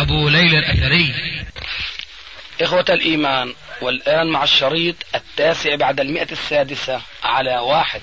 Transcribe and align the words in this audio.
أبو 0.00 0.28
ليلى 0.28 0.58
الأثري. 0.58 1.14
إخوة 2.60 2.84
الإيمان 2.88 3.54
والآن 3.80 4.26
مع 4.26 4.42
الشريط 4.42 4.96
التاسع 5.14 5.74
بعد 5.74 6.00
المئة 6.00 6.32
السادسة 6.32 7.02
على 7.24 7.58
واحد. 7.58 8.02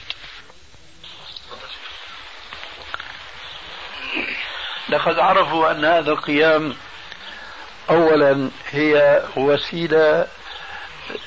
لقد 4.89 5.19
عرفوا 5.19 5.71
أن 5.71 5.85
هذا 5.85 6.11
القيام 6.11 6.75
أولا 7.89 8.49
هي 8.71 9.23
وسيلة 9.35 10.27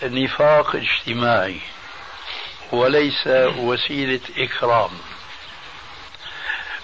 نفاق 0.02 0.76
اجتماعي 0.76 1.60
وليس 2.72 3.26
وسيلة 3.56 4.20
إكرام. 4.38 4.90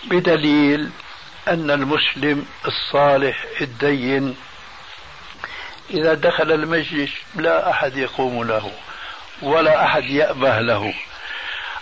بدليل 0.05 0.91
أن 1.49 1.71
المسلم 1.71 2.47
الصالح 2.67 3.45
الدين 3.61 4.37
إذا 5.91 6.15
دخل 6.15 6.53
المجلس 6.53 7.11
لا 7.35 7.71
أحد 7.71 7.97
يقوم 7.97 8.45
له 8.45 8.73
ولا 9.43 9.85
أحد 9.85 10.05
يأبه 10.05 10.61
له. 10.61 10.95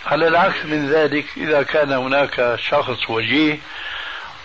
على 0.05 0.27
العكس 0.27 0.65
من 0.65 0.89
ذلك 0.89 1.25
إذا 1.37 1.63
كان 1.63 1.91
هناك 1.91 2.55
شخص 2.59 3.09
وجيه 3.09 3.59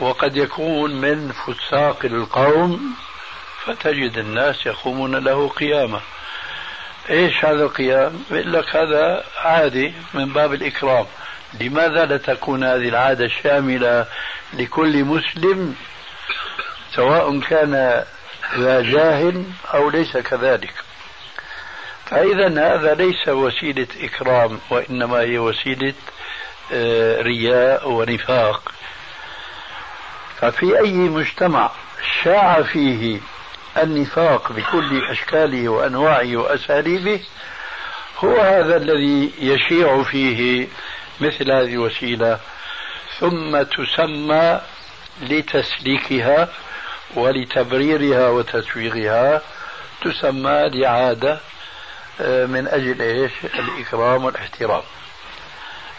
وقد 0.01 0.37
يكون 0.37 1.01
من 1.01 1.33
فساق 1.33 2.05
القوم 2.05 2.95
فتجد 3.65 4.19
الناس 4.19 4.67
يقومون 4.67 5.17
له 5.17 5.49
قيامة 5.49 6.01
إيش 7.11 7.45
هذا 7.45 7.65
القيام؟ 7.65 8.25
بيقول 8.31 8.53
لك 8.53 8.77
هذا 8.77 9.25
عادي 9.39 9.95
من 10.15 10.33
باب 10.33 10.55
الإكرام. 10.55 11.07
لماذا 11.61 12.07
لا 12.07 12.17
تكون 12.17 12.65
هذه 12.65 12.89
العادة 12.89 13.29
شاملة 13.43 14.07
لكل 14.53 15.05
مسلم 15.05 15.75
سواء 16.95 17.41
كان 17.41 18.05
ذا 18.59 18.81
جاه 18.81 19.33
أو 19.75 19.91
ليس 19.91 20.17
كذلك؟ 20.17 20.75
فإذا 22.07 22.75
هذا 22.75 22.95
ليس 22.95 23.29
وسيلة 23.29 23.87
إكرام 24.01 24.61
وإنما 24.71 25.21
هي 25.21 25.39
وسيلة 25.39 25.95
آه، 26.73 27.23
رياء 27.23 27.91
ونفاق. 27.91 28.73
ففي 30.41 30.79
أي 30.79 30.93
مجتمع 30.93 31.71
شاع 32.25 32.63
فيه 32.63 33.21
النفاق 33.79 34.53
بكل 34.53 35.05
أشكاله 35.11 35.69
وأنواعه 35.69 36.37
وأساليبه 36.37 37.21
هو 38.19 38.37
هذا 38.37 38.77
الذي 38.77 39.33
يشيع 39.39 40.03
فيه 40.03 40.69
مثل 41.21 41.51
هذه 41.53 41.73
الوسيلة 41.73 42.39
ثم 43.19 43.63
تسمى 43.63 44.61
لتسليكها 45.23 46.49
ولتبريرها 47.15 48.29
وتسويغها 48.29 49.43
تسمى 50.03 50.71
لعادة 50.75 51.41
آه، 52.21 52.47
من 52.47 52.69
أجل 52.69 53.03
إيش؟ 53.03 53.33
الإكرام 53.45 54.25
والاحترام. 54.25 54.83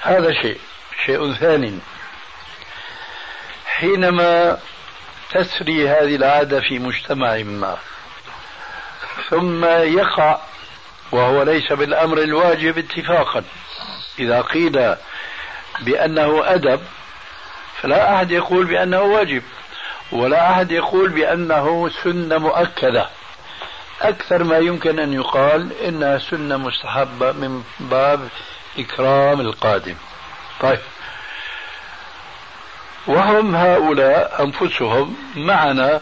هذا 0.02 0.34
شيء 0.34 0.60
شيء 1.06 1.34
ثاني. 1.34 1.80
حينما 3.66 4.60
تسري 5.32 5.90
هذه 5.90 6.16
العادة 6.16 6.62
في 6.62 6.80
مجتمع 6.80 7.38
ما 7.38 7.78
ثم 9.30 9.66
يقع 9.66 10.40
وهو 11.12 11.44
ليس 11.44 11.74
بالأمر 11.74 12.18
الواجب 12.18 12.78
اتفاقا 12.78 13.44
إذا 14.20 14.42
قيل 14.42 14.96
بأنه 15.80 16.54
أدب 16.54 16.80
فلا 17.82 18.16
أحد 18.16 18.32
يقول 18.32 18.66
بأنه 18.66 19.02
واجب 19.02 19.44
ولا 20.12 20.52
أحد 20.52 20.72
يقول 20.72 21.10
بأنه 21.10 21.90
سنة 22.04 22.38
مؤكدة. 22.38 23.10
أكثر 24.02 24.44
ما 24.44 24.58
يمكن 24.58 25.00
أن 25.00 25.14
يقال 25.14 25.74
إنها 25.74 26.18
سنة 26.18 26.58
مستحبة 26.58 27.32
من 27.32 27.64
باب 27.80 28.28
إكرام 28.80 29.42
القادم. 29.42 29.96
طيب. 30.60 30.80
وهم 33.08 33.56
هؤلاء 33.56 34.44
أنفسهم 34.44 35.16
معنا 35.36 36.02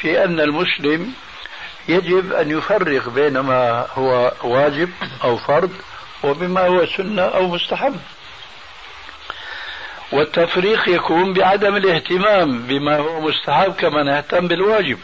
في 0.00 0.24
أن 0.24 0.40
المسلم 0.40 1.12
يجب 1.88 2.32
أن 2.32 2.50
يفرق 2.50 3.08
بين 3.08 3.38
ما 3.38 3.86
هو 3.94 4.32
واجب 4.42 4.90
أو 5.24 5.36
فرض 5.36 5.70
وبما 6.22 6.66
هو 6.66 6.86
سنة 6.86 7.22
أو 7.22 7.46
مستحب. 7.48 8.00
والتفريق 10.12 10.88
يكون 10.88 11.32
بعدم 11.32 11.76
الاهتمام 11.76 12.62
بما 12.62 12.96
هو 12.96 13.20
مستحب 13.20 13.72
كما 13.72 14.02
نهتم 14.02 14.48
بالواجب. 14.48 14.98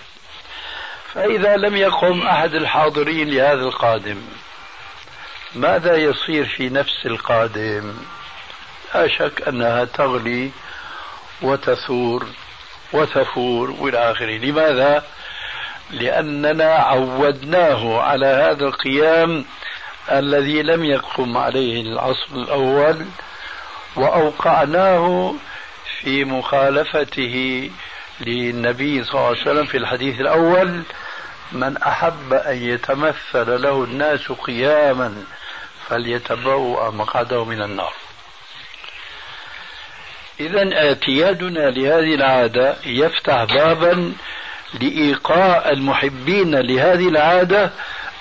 فإذا 1.14 1.56
لم 1.56 1.76
يقم 1.76 2.20
أحد 2.20 2.54
الحاضرين 2.54 3.30
لهذا 3.30 3.62
القادم 3.62 4.22
ماذا 5.54 5.96
يصير 5.96 6.44
في 6.44 6.68
نفس 6.68 7.06
القادم؟ 7.06 7.94
لا 8.94 9.08
شك 9.08 9.48
أنها 9.48 9.84
تغلي 9.84 10.50
وتثور 11.42 12.26
وتفور 12.92 13.70
والى 13.70 14.10
آخره، 14.10 14.38
لماذا؟ 14.38 15.04
لأننا 15.90 16.74
عودناه 16.74 18.00
على 18.00 18.26
هذا 18.26 18.64
القيام 18.64 19.44
الذي 20.12 20.62
لم 20.62 20.84
يقم 20.84 21.36
عليه 21.36 21.80
العصر 21.80 22.26
الأول 22.32 23.06
وأوقعناه 23.96 25.34
في 26.00 26.24
مخالفته 26.24 27.70
للنبي 28.20 29.04
صلى 29.04 29.14
الله 29.14 29.26
عليه 29.26 29.40
وسلم 29.40 29.66
في 29.66 29.76
الحديث 29.76 30.20
الأول 30.20 30.82
من 31.52 31.76
أحب 31.76 32.32
أن 32.32 32.56
يتمثل 32.56 33.62
له 33.62 33.84
الناس 33.84 34.32
قياما 34.32 35.24
فليتبوأ 35.88 36.90
مقعده 36.90 37.44
من 37.44 37.62
النار. 37.62 37.92
إذا 40.40 40.86
اعتيادنا 40.86 41.70
لهذه 41.70 42.14
العادة 42.14 42.76
يفتح 42.86 43.44
بابا 43.44 44.12
لإيقاع 44.80 45.68
المحبين 45.70 46.54
لهذه 46.54 47.08
العادة 47.08 47.70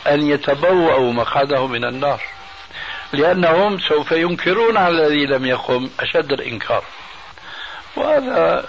أن 0.08 0.28
يتبوأوا 0.28 1.14
مقعده 1.14 1.68
من 1.68 1.86
النار. 1.86 2.22
لأنهم 3.14 3.80
سوف 3.80 4.12
ينكرون 4.12 4.78
على 4.78 5.08
الذي 5.08 5.26
لم 5.26 5.46
يقم 5.46 5.90
أشد 6.00 6.32
الإنكار. 6.32 6.84
وهذا 7.96 8.66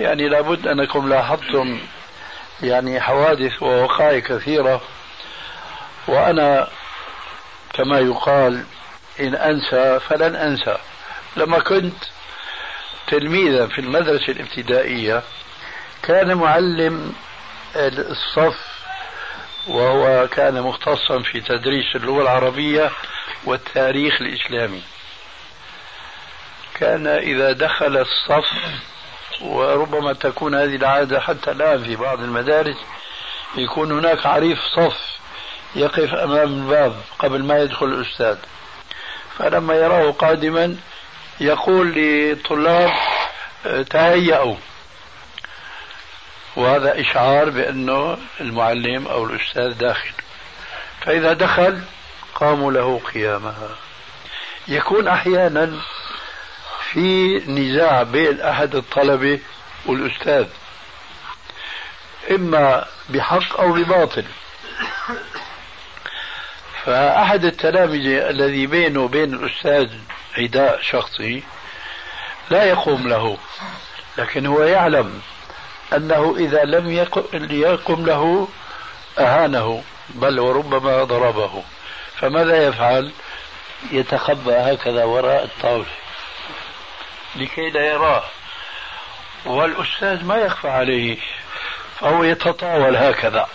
يعني 0.00 0.28
لابد 0.28 0.66
أنكم 0.66 1.08
لاحظتم 1.08 1.80
يعني 2.62 3.00
حوادث 3.00 3.62
ووقائع 3.62 4.18
كثيرة. 4.18 4.80
وأنا 6.08 6.68
كما 7.74 7.98
يقال 7.98 8.64
إن 9.20 9.34
أنسى 9.34 10.00
فلن 10.00 10.36
أنسى. 10.36 10.76
لما 11.36 11.58
كنت 11.58 12.04
تلميذا 13.06 13.66
في 13.66 13.78
المدرسة 13.78 14.32
الابتدائية 14.32 15.22
كان 16.02 16.34
معلم 16.34 17.12
الصف 17.76 18.58
وهو 19.66 20.28
كان 20.28 20.62
مختصا 20.62 21.22
في 21.22 21.40
تدريس 21.40 21.96
اللغة 21.96 22.22
العربية 22.22 22.90
والتاريخ 23.44 24.20
الإسلامي. 24.20 24.82
كان 26.74 27.06
إذا 27.06 27.52
دخل 27.52 27.96
الصف 27.96 28.50
وربما 29.40 30.12
تكون 30.12 30.54
هذه 30.54 30.76
العادة 30.76 31.20
حتى 31.20 31.50
الآن 31.50 31.84
في 31.84 31.96
بعض 31.96 32.20
المدارس 32.20 32.76
يكون 33.56 33.92
هناك 33.92 34.26
عريف 34.26 34.58
صف 34.76 35.18
يقف 35.74 36.14
أمام 36.14 36.48
الباب 36.48 37.02
قبل 37.18 37.44
ما 37.44 37.58
يدخل 37.58 37.86
الأستاذ. 37.86 38.36
فلما 39.38 39.74
يراه 39.74 40.10
قادما 40.10 40.76
يقول 41.40 41.92
للطلاب 41.92 42.90
تهيأوا. 43.90 44.56
وهذا 46.56 47.00
إشعار 47.00 47.50
بأنه 47.50 48.18
المعلم 48.40 49.06
أو 49.06 49.24
الأستاذ 49.24 49.72
داخل. 49.72 50.10
فإذا 51.00 51.32
دخل 51.32 51.80
قاموا 52.40 52.72
له 52.72 53.00
قيامها. 53.14 53.68
يكون 54.68 55.08
أحيانا 55.08 55.72
في 56.92 57.38
نزاع 57.46 58.02
بين 58.02 58.40
أحد 58.40 58.74
الطلبة 58.74 59.40
والأستاذ 59.86 60.46
إما 62.30 62.86
بحق 63.08 63.60
أو 63.60 63.72
بباطل. 63.72 64.24
فأحد 66.84 67.44
التلامذة 67.44 68.30
الذي 68.30 68.66
بينه 68.66 69.00
وبين 69.00 69.34
الأستاذ 69.34 69.90
عداء 70.38 70.80
شخصي 70.82 71.42
لا 72.50 72.64
يقوم 72.64 73.08
له 73.08 73.38
لكن 74.18 74.46
هو 74.46 74.62
يعلم 74.62 75.20
أنه 75.96 76.34
إذا 76.38 76.64
لم 76.64 76.90
يقم 77.50 78.06
له 78.06 78.48
أهانه 79.18 79.82
بل 80.08 80.40
وربما 80.40 81.04
ضربه. 81.04 81.62
فماذا 82.20 82.66
يفعل؟ 82.66 83.12
يتخبى 83.90 84.52
هكذا 84.52 85.04
وراء 85.04 85.44
الطاولة. 85.44 85.86
لكي 87.36 87.70
لا 87.70 87.86
يراه. 87.86 88.24
والأستاذ 89.44 90.24
ما 90.24 90.36
يخفى 90.36 90.68
عليه 90.68 91.18
فهو 92.00 92.24
يتطاول 92.24 92.96
هكذا. 92.96 93.48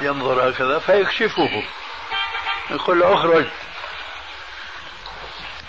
ينظر 0.00 0.50
هكذا 0.50 0.78
فيكشفه. 0.78 1.62
يقول 2.70 3.00
له 3.00 3.14
اخرج. 3.14 3.46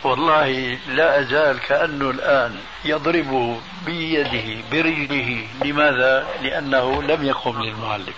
والله 0.03 0.77
لا 0.87 1.19
أزال 1.19 1.59
كأنه 1.59 2.09
الآن 2.09 2.61
يضربه 2.85 3.61
بيده 3.85 4.63
برجله. 4.71 5.47
لماذا؟ 5.63 6.27
لأنه 6.41 7.03
لم 7.03 7.25
يقم 7.25 7.61
للمعلم. 7.61 8.13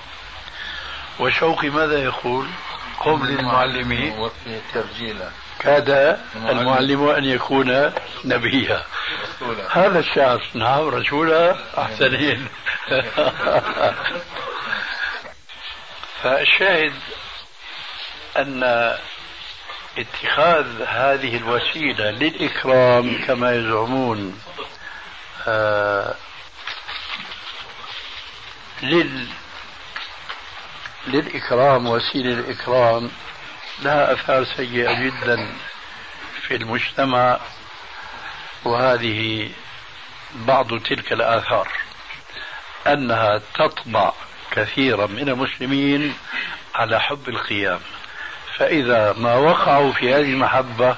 وشوقي 1.20 1.70
ماذا 1.70 2.04
يقول؟ 2.04 2.48
قم 3.00 3.26
للمعلم. 3.26 4.30
ترجيلا 4.74 5.30
كاد 5.60 6.20
المعلم. 6.36 7.08
أن 7.08 7.24
يكون 7.24 7.92
نبيا. 8.26 8.84
هذا 9.72 10.00
الشعر. 10.00 10.42
نعم 10.54 10.88
رسولا. 10.88 11.58
أحسنين. 11.78 12.48
فالشاهد 16.24 16.94
أن 18.38 18.64
اتخاذ 19.98 20.82
هذه 20.82 21.38
الوسيلة 21.38 22.12
للإكرام 22.12 23.26
كما 23.28 23.56
يزعمون 23.56 24.40
آه 25.48 26.16
لل 28.84 29.28
للإكرام 31.08 31.88
وسيلة 31.88 32.34
الإكرام 32.34 33.12
لها 33.82 34.14
أثار 34.14 34.46
سيئة 34.46 34.94
جدا 34.94 35.50
في 36.48 36.56
المجتمع 36.56 37.40
وهذه 38.66 39.50
بعض 40.36 40.80
تلك 40.80 41.14
الآثار 41.14 41.68
أنها 42.88 43.42
تطبع 43.54 44.14
كثيرا 44.52 45.08
من 45.08 45.30
المسلمين 45.30 46.14
على 46.76 47.00
حب 47.02 47.30
القيام. 47.30 47.80
فإذا 48.58 49.14
ما 49.14 49.36
وقعوا 49.36 49.92
في 49.92 50.14
هذه 50.14 50.32
المحبة 50.34 50.96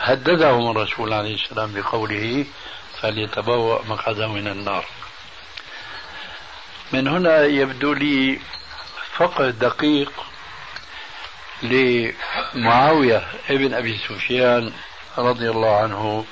هددهم 0.00 0.70
الرسول 0.70 1.12
عليه 1.12 1.34
السلام 1.34 1.72
بقوله 1.72 2.46
فليتبوأ 3.00 3.82
مقعده 3.88 4.28
من 4.28 4.48
النار. 4.48 4.84
من 6.92 7.08
هنا 7.08 7.44
يبدو 7.44 7.92
لي 7.92 8.40
فقه 9.18 9.50
دقيق 9.50 10.12
لمعاوية 11.62 13.26
ابن 13.50 13.74
أبي 13.74 13.98
سفيان 14.08 14.72
رضي 15.18 15.50
الله 15.50 15.76
عنه 15.76 16.24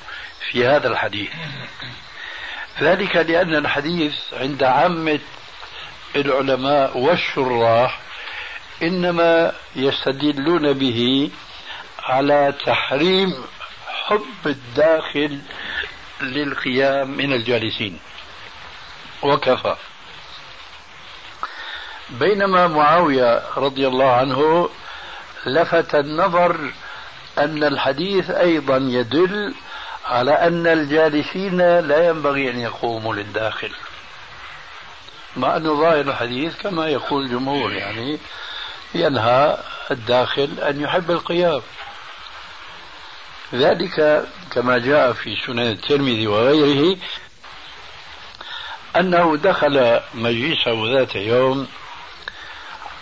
في 0.50 0.66
هذا 0.66 0.88
الحديث. 0.88 1.30
ذلك 2.80 3.16
لأن 3.16 3.54
الحديث 3.54 4.14
عند 4.32 4.62
عامة 4.62 5.20
العلماء 6.16 6.98
والشراح 6.98 8.00
إنما 8.82 9.52
يستدلون 9.76 10.72
به 10.72 11.30
على 12.02 12.54
تحريم 12.66 13.34
حب 14.06 14.46
الداخل 14.46 15.40
للقيام 16.20 17.10
من 17.10 17.32
الجالسين. 17.32 17.98
وكفى. 19.22 19.76
بينما 22.11 22.67
معاوية 22.67 23.43
رضي 23.56 23.87
الله 23.87 24.12
عنه 24.12 24.70
لفت 25.47 25.94
النظر 25.94 26.73
أن 27.38 27.64
الحديث 27.64 28.31
أيضا 28.31 28.76
يدل 28.76 29.55
على 30.06 30.32
أن 30.32 30.67
الجالسين 30.67 31.58
لا 31.79 32.08
ينبغي 32.08 32.50
أن 32.50 32.58
يقوموا 32.61 33.14
للداخل. 33.14 33.70
مع 35.37 35.56
أن 35.56 35.76
ظاهر 35.76 36.00
الحديث 36.00 36.56
كما 36.62 36.88
يقول 36.88 37.25
الجمهور 37.25 37.73
يعني 37.73 38.19
ينهى 38.94 39.58
الداخل 39.91 40.50
أن 40.69 40.81
يحب 40.81 41.11
القيام. 41.11 41.62
ذلك 43.55 44.26
كما 44.50 44.79
جاء 44.79 45.12
في 45.12 45.37
سنن 45.47 45.58
الترمذي 45.58 46.26
وغيره 46.26 46.97
أنه 48.97 49.37
دخل 49.37 50.00
مجلسه 50.14 50.93
ذات 50.93 51.14
يوم 51.14 51.69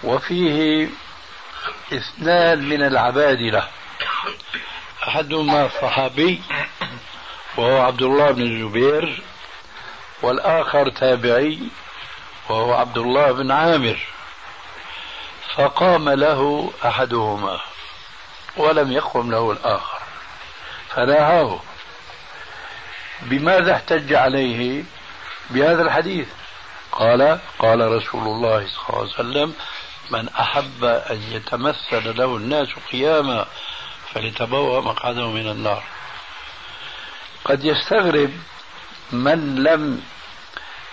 وفيه 0.04 0.88
اثنان 1.92 2.68
من 2.68 2.82
العبادلة 2.82 3.68
أحدهما 5.08 5.68
صحابي 5.82 6.42
وهو 7.56 7.80
عبد 7.82 8.02
الله 8.02 8.30
بن 8.30 8.42
الزبير 8.42 9.22
والآخر 10.22 10.88
تابعي 10.88 11.58
وهو 12.48 12.74
عبد 12.74 12.98
الله 12.98 13.32
بن 13.32 13.50
عامر. 13.50 13.98
فقام 15.56 16.08
له 16.08 16.72
أحدهما 16.84 17.60
ولم 18.56 18.92
يقم 18.92 19.30
له 19.30 19.52
الآخر 19.52 19.98
فنهاه. 20.88 21.60
بماذا 23.22 23.74
احتج 23.74 24.14
عليه 24.14 24.84
بهذا 25.50 25.82
الحديث؟ 25.82 26.28
قال 26.92 27.38
قال 27.58 27.80
رسول 27.80 28.22
الله 28.22 28.66
صلى 28.66 28.88
الله 28.88 28.98
عليه 28.98 29.08
وسلم 29.08 29.54
من 30.10 30.28
أحب 30.28 30.84
أن 30.84 31.22
يتمثل 31.32 32.16
له 32.16 32.36
الناس 32.36 32.68
قياما 32.92 33.46
فليتبوأ 34.12 34.80
مقعده 34.80 35.30
من 35.30 35.48
النار. 35.48 35.82
قد 37.44 37.64
يستغرب 37.64 38.30
من 39.12 39.54
لم 39.54 40.02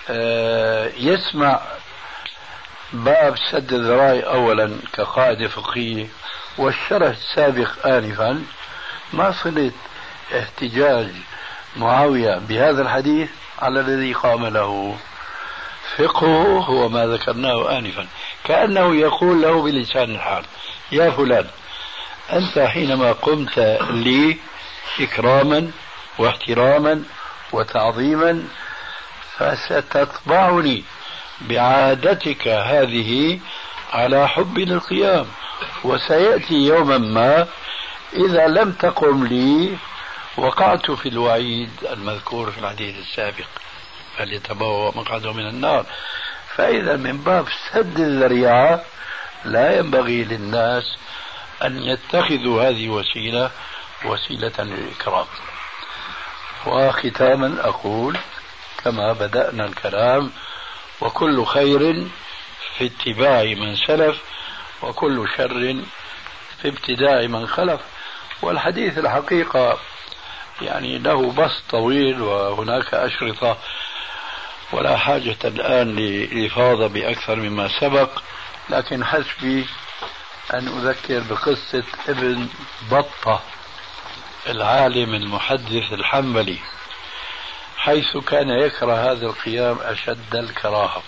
آه، 0.09 0.91
يسمع 0.97 1.61
باب 2.93 3.35
سد 3.51 3.73
الذرائع 3.73 4.33
أولا 4.33 4.77
كقاعدة 4.93 5.47
فقهية 5.47 6.07
والشرح 6.57 7.09
السابق 7.09 7.87
آنفا. 7.87 8.43
ما 9.13 9.31
صلت 9.31 9.73
احتجاج 10.39 11.11
معاوية 11.75 12.37
بهذا 12.37 12.81
الحديث 12.81 13.29
على 13.59 13.79
الذي 13.79 14.13
قام 14.13 14.45
له؟ 14.45 14.97
فقهه 15.97 16.59
هو 16.59 16.89
ما 16.89 17.07
ذكرناه 17.07 17.77
آنفا. 17.77 18.07
كأنه 18.51 18.95
يقول 18.95 19.41
له 19.41 19.61
بلسان 19.61 20.15
الحال 20.15 20.43
يا 20.91 21.09
فلان 21.09 21.47
أنت 22.33 22.59
حينما 22.59 23.11
قمت 23.11 23.59
لي 23.89 24.37
إكراما 24.99 25.71
واحتراما 26.17 27.03
وتعظيما 27.51 28.43
فستطبعني 29.37 30.83
بعادتك 31.41 32.47
هذه 32.47 33.39
على 33.93 34.27
حب 34.27 34.57
للقيام 34.57 35.27
وسيأتي 35.83 36.53
يوما 36.53 36.97
ما 36.97 37.47
إذا 38.13 38.47
لم 38.47 38.71
تقم 38.71 39.25
لي 39.25 39.77
وقعت 40.37 40.91
في 40.91 41.09
الوعيد 41.09 41.69
المذكور 41.91 42.51
في 42.51 42.59
الحديث 42.59 42.95
السابق 42.99 43.47
فليتبوأ 44.17 44.91
مقعده 44.95 45.33
من 45.33 45.47
النار. 45.47 45.85
فإذا 46.55 46.97
من 46.97 47.17
باب 47.17 47.45
سد 47.71 47.99
الذريعة 47.99 48.81
لا 49.45 49.77
ينبغي 49.77 50.23
للناس 50.23 50.97
أن 51.63 51.83
يتخذوا 51.83 52.63
هذه 52.69 52.89
وسيلة 52.89 53.51
وسيلة 54.05 54.53
للإكرام. 54.59 55.25
وختاما 56.65 57.57
أقول 57.69 58.17
كما 58.83 59.13
بدأنا 59.13 59.65
الكلام 59.65 60.31
وكل 61.01 61.45
خير 61.45 62.07
في 62.77 62.85
اتباع 62.85 63.43
من 63.43 63.75
سلف 63.75 64.21
وكل 64.81 65.27
شر 65.37 65.83
في 66.61 66.67
ابتداء 66.67 67.27
من 67.27 67.47
خلف. 67.47 67.81
والحديث 68.41 68.97
الحقيقة 68.97 69.79
يعني 70.61 70.97
له 70.97 71.31
بسط 71.31 71.63
طويل 71.69 72.21
وهناك 72.21 72.93
أشرطة 72.93 73.57
ولا 74.71 74.97
حاجة 74.97 75.37
الآن 75.45 75.95
للإفاضة 75.95 76.87
بأكثر 76.87 77.35
مما 77.35 77.69
سبق 77.79 78.21
لكن 78.69 79.05
حسبي 79.05 79.65
أن 80.53 80.67
أذكر 80.67 81.19
بقصة 81.19 81.83
ابن 82.07 82.47
بطة 82.91 83.41
العالم 84.49 85.13
المحدث 85.13 85.93
الحنبلي 85.93 86.57
حيث 87.77 88.17
كان 88.17 88.49
يكره 88.49 89.11
هذا 89.11 89.25
القيام 89.25 89.77
أشد 89.81 90.35
الكراهة 90.35 91.03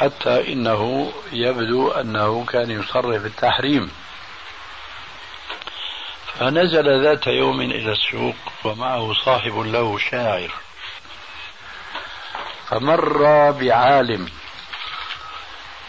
حتى 0.00 0.52
إنه 0.52 1.12
يبدو 1.32 1.90
أنه 1.90 2.44
كان 2.44 2.70
يصرف 2.70 3.26
التحريم. 3.26 3.90
فنزل 6.34 7.02
ذات 7.02 7.26
يوم 7.26 7.60
إلى 7.60 7.92
السوق 7.92 8.34
ومعه 8.64 9.14
صاحب 9.24 9.58
له 9.58 9.98
شاعر. 9.98 10.50
فمر 12.70 13.50
بعالم 13.50 14.28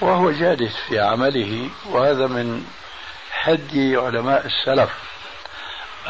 وهو 0.02 0.32
جالس 0.32 0.76
في 0.88 1.00
عمله 1.00 1.70
وهذا 1.86 2.28
من 2.28 2.66
حدي 3.32 3.96
علماء 3.96 4.46
السلف 4.46 4.90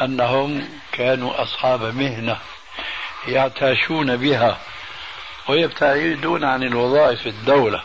أنهم 0.00 0.68
كانوا 0.92 1.42
أصحاب 1.42 1.82
مهنة 1.82 2.36
يعتاشون 3.28 4.16
بها 4.16 4.58
ويبتعدون 5.48 6.44
عن 6.44 6.62
الوظائف 6.62 7.26
الدولة 7.26 7.82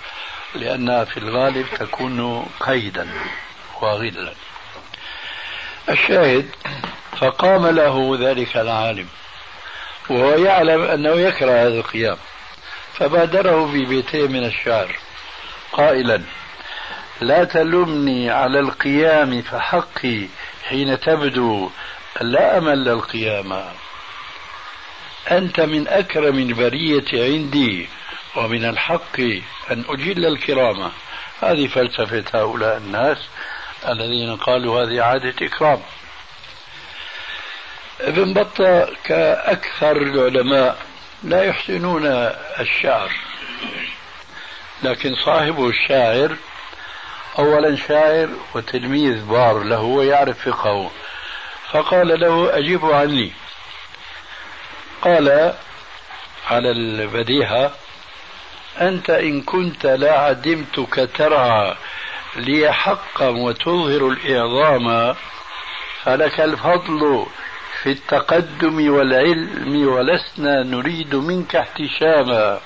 لأنها 0.55 1.03
في 1.03 1.17
الغالب 1.17 1.67
تكون 1.79 2.45
قيدا 2.59 3.09
وغلا. 3.81 4.33
الشاهد 5.89 6.49
فقام 7.17 7.67
له 7.67 8.17
ذلك 8.19 8.57
العالم 8.57 9.07
وهو 10.09 10.29
يعلم 10.29 10.81
أنه 10.83 11.09
يكره 11.09 11.51
هذا 11.51 11.79
القيام. 11.79 12.17
فبادره 12.97 13.65
ببيتين 13.65 14.31
من 14.31 14.45
الشعر 14.45 14.95
قائلا 15.71 16.21
لا 17.21 17.43
تلمني 17.43 18.29
على 18.29 18.59
القيام 18.59 19.41
فحقي 19.41 20.27
حين 20.69 20.99
تبدو 20.99 21.69
لا 22.21 22.57
أمل 22.57 22.89
القيام. 22.89 23.63
أنت 25.31 25.59
من 25.59 25.87
أكرم 25.87 26.39
البرية 26.39 27.05
عندي 27.13 27.89
ومن 28.35 28.65
الحق 28.65 29.19
أن 29.71 29.83
أجل 29.89 30.25
الكرامة 30.25 30.91
هذه 31.41 31.67
فلسفة 31.67 32.23
هؤلاء 32.33 32.77
الناس 32.77 33.17
الذين 33.87 34.35
قالوا 34.35 34.83
هذه 34.83 35.01
عادة 35.01 35.45
إكرام. 35.45 35.79
ابن 38.01 38.33
بطة 38.33 38.89
كأكثر 39.03 39.97
العلماء 39.97 40.86
لا 41.23 41.43
يحسنون 41.43 42.05
الشعر. 42.59 43.11
لكن 44.83 45.15
صاحبه 45.25 45.69
الشاعر 45.69 46.35
أولا 47.39 47.75
شاعر 47.87 48.29
وتلميذ 48.55 49.25
بار 49.25 49.63
له 49.63 49.81
ويعرف 49.81 50.49
فقهه. 50.49 50.91
فقال 51.71 52.19
له 52.19 52.57
أجيب 52.57 52.85
عني. 52.85 53.31
قال 55.01 55.53
على 56.49 56.71
البديهة 56.71 57.71
أنت 58.81 59.09
إن 59.09 59.41
كنت 59.41 59.85
لا 59.85 60.19
عدمتك 60.19 61.09
ترعى 61.15 61.75
لي 62.35 62.73
حقا 62.73 63.27
وتظهر 63.27 64.07
الإعظام 64.07 65.15
فلك 66.03 66.39
الفضل 66.39 67.25
في 67.87 67.93
التقدم 67.93 68.93
والعلم 68.93 69.87
ولسنا 69.87 70.63
نريد 70.63 71.15
منك 71.15 71.55
احتشاما. 71.55 72.59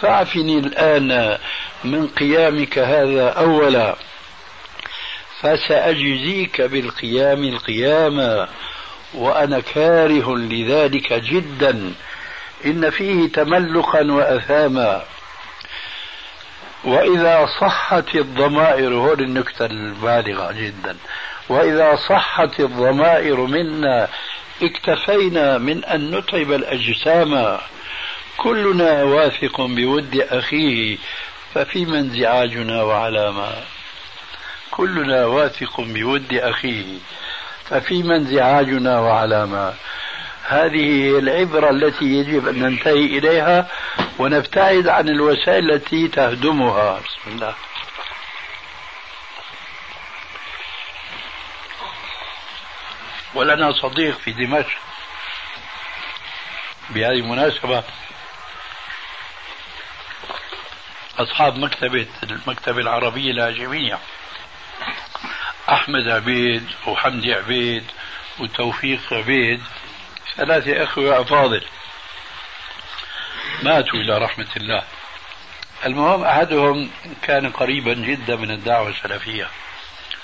فاعفني 0.00 0.58
الآن 0.58 1.38
من 1.84 2.08
قيامك 2.08 2.78
هذا 2.78 3.28
أولا. 3.28 3.96
فسأجزيك 5.40 6.60
بالقيام 6.60 7.44
القياما 7.44 8.48
وأنا 9.14 9.60
كاره 9.60 10.36
لذلك 10.36 11.12
جدا. 11.12 11.92
إن 12.64 12.90
فيه 12.90 13.32
تملقا 13.32 14.12
وأثاما. 14.12 15.02
وإذا 16.84 17.48
صحت 17.60 18.14
الضمائر 18.14 18.94
هون 18.94 19.20
النكتة 19.20 19.66
البالغة 19.66 20.52
جدا. 20.52 20.96
وإذا 21.48 21.96
صحت 21.96 22.60
الضمائر 22.60 23.40
منا 23.40 24.08
اكتفينا 24.62 25.58
من 25.58 25.84
أن 25.84 26.10
نتعب 26.10 26.52
الأجسام. 26.52 27.58
كلنا 28.36 29.02
واثق 29.02 29.60
بود 29.60 30.26
أخيه 30.30 30.98
ففيما 31.54 31.98
انزعاجنا 31.98 32.82
وعلى 32.82 33.52
كلنا 34.70 35.26
واثق 35.26 35.80
بود 35.80 36.34
أخيه 36.34 36.84
ففيما 37.64 38.16
انزعاجنا 38.16 39.00
وعلى 39.00 39.72
هذه 40.48 41.04
هي 41.04 41.18
العبرة 41.18 41.70
التي 41.70 42.04
يجب 42.04 42.48
أن 42.48 42.58
ننتهي 42.58 43.18
إليها 43.18 43.68
ونبتعد 44.18 44.88
عن 44.88 45.08
الوسائل 45.08 45.70
التي 45.70 46.08
تهدمها. 46.08 47.00
بسم 47.00 47.36
الله. 47.36 47.54
ولنا 53.34 53.72
صديق 53.72 54.18
في 54.18 54.32
دمشق. 54.32 54.78
بهذه 56.90 57.12
المناسبة 57.12 57.84
أصحاب 61.18 61.58
مكتبة 61.58 62.06
المكتبة 62.22 62.80
العربية 62.80 63.30
الهاشمية 63.30 63.98
أحمد 65.68 66.08
عبيد 66.08 66.70
وحمدي 66.86 67.34
عبيد 67.34 67.84
وتوفيق 68.38 69.12
عبيد 69.12 69.62
ثلاثة 70.36 70.84
أخوة 70.84 71.20
أفاضل 71.20 71.64
ماتوا 73.62 73.98
إلى 73.98 74.18
رحمة 74.18 74.48
الله. 74.56 74.84
المهم 75.86 76.24
أحدهم 76.24 76.90
كان 77.22 77.50
قريبا 77.50 77.94
جدا 77.94 78.36
من 78.36 78.50
الدعوة 78.50 78.88
السلفية. 78.88 79.48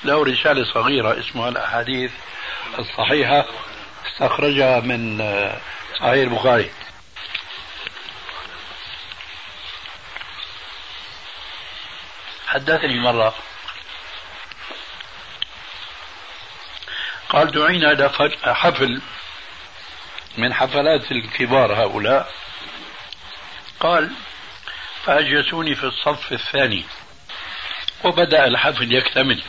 له 0.05 0.25
رسالة 0.25 0.65
صغيرة 0.65 1.21
اسمها 1.21 1.49
الأحاديث 1.49 2.13
الصحيحة 2.79 3.47
استخرجها 4.07 4.81
من 4.81 5.19
صحيح 5.99 6.23
البخاري. 6.23 6.71
حدثني 12.47 13.01
مرة. 13.01 13.35
قال 17.29 17.51
دعينا 17.51 17.93
إلى 17.93 18.11
حفل 18.45 19.03
من 20.39 20.55
حفلات 20.55 21.13
الكبار 21.13 21.75
هؤلاء. 21.75 22.35
قال 23.81 24.11
فأجلسوني 25.05 25.75
في 25.75 25.85
الصف 25.85 26.33
الثاني. 26.33 26.85
وبدأ 28.05 28.47
الحفل 28.47 28.93
يكتمل. 28.93 29.43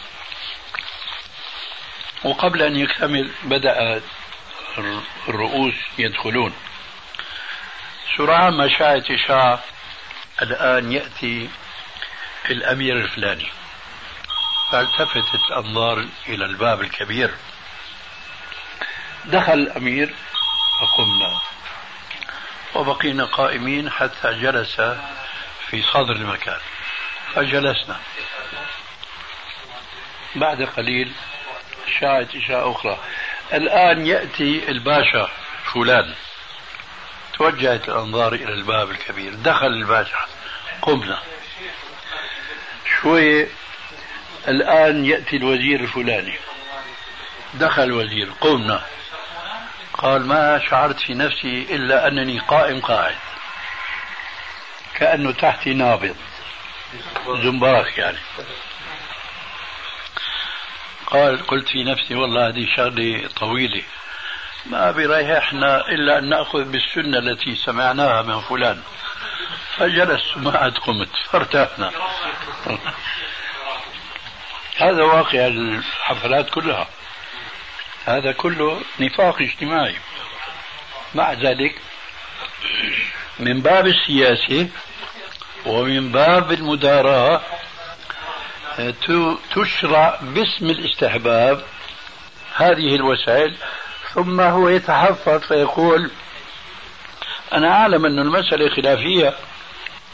وقبل 2.23 2.61
أن 2.61 2.75
يكتمل 2.75 3.31
بدأ 3.43 4.01
الرؤوس 5.27 5.75
يدخلون. 5.97 6.53
سرعان 8.17 8.53
ما 8.53 8.67
شاءت 8.77 9.11
إشاعة 9.11 9.63
الآن 10.41 10.91
يأتي 10.91 11.49
الأمير 12.49 12.97
الفلاني. 12.97 13.47
فالتفتت 14.71 15.39
الأنظار 15.49 16.05
إلى 16.27 16.45
الباب 16.45 16.81
الكبير. 16.81 17.31
دخل 19.25 19.53
الأمير 19.53 20.13
فقمنا. 20.81 21.41
وبقينا 22.75 23.25
قائمين 23.25 23.89
حتى 23.89 24.33
جلس 24.41 24.81
في 25.69 25.81
صدر 25.81 26.15
المكان. 26.15 26.59
فجلسنا. 27.33 27.99
بعد 30.35 30.61
قليل 30.61 31.13
شاعت 31.99 32.35
إشاء 32.35 32.71
أخرى. 32.71 32.99
الآن 33.53 34.07
يأتي 34.07 34.69
الباشا 34.69 35.29
فلان. 35.73 36.15
توجهت 37.33 37.89
الأنظار 37.89 38.33
إلى 38.33 38.53
الباب 38.53 38.91
الكبير. 38.91 39.33
دخل 39.33 39.67
الباشا. 39.67 40.17
قمنا. 40.81 41.19
شوية. 43.01 43.47
الآن 44.47 45.05
يأتي 45.05 45.35
الوزير 45.37 45.79
الفلاني. 45.79 46.33
دخل 47.53 47.83
الوزير. 47.83 48.31
قمنا. 48.41 48.81
قال 49.93 50.27
ما 50.27 50.61
شعرت 50.69 50.99
في 50.99 51.13
نفسي 51.13 51.67
إلا 51.69 52.07
أنني 52.07 52.39
قائم 52.39 52.79
قاعد. 52.79 53.15
كأنه 54.95 55.31
تحتي 55.31 55.73
نابض. 55.73 56.15
زنبرك 57.27 57.97
يعني. 57.97 58.17
قال 61.11 61.47
قلت 61.47 61.69
في 61.69 61.83
نفسي 61.83 62.15
والله 62.15 62.47
هذه 62.47 62.67
شغلة 62.75 63.29
طويلة. 63.39 63.83
ما 64.65 64.91
بريحنا 64.91 65.89
إلا 65.89 66.17
أن 66.17 66.29
نأخذ 66.29 66.63
بالسنة 66.63 67.17
التي 67.17 67.55
سمعناها 67.55 68.21
من 68.21 68.41
فلان. 68.41 68.81
فجلست 69.77 70.37
ما 70.37 70.57
عاد 70.57 70.77
قمت 70.77 71.09
فارتحنا 71.29 71.91
هذا 74.77 75.03
واقع 75.03 75.47
الحفلات 75.47 76.49
كلها. 76.49 76.87
هذا 78.05 78.31
كله 78.31 78.81
نفاق 78.99 79.41
اجتماعي. 79.41 79.95
مع 81.15 81.33
ذلك 81.33 81.81
من 83.39 83.61
باب 83.61 83.87
السياسة 83.87 84.69
ومن 85.65 86.11
باب 86.11 86.51
المداراة 86.51 87.41
تشرع 89.55 90.19
باسم 90.21 90.65
الاستحباب 90.65 91.61
هذه 92.55 92.95
الوسائل 92.95 93.55
ثم 94.13 94.41
هو 94.41 94.69
يتحفظ 94.69 95.39
فيقول 95.39 96.11
أنا 97.53 97.71
أعلم 97.71 98.05
أن 98.05 98.19
المسألة 98.19 98.69
خلافية 98.69 99.33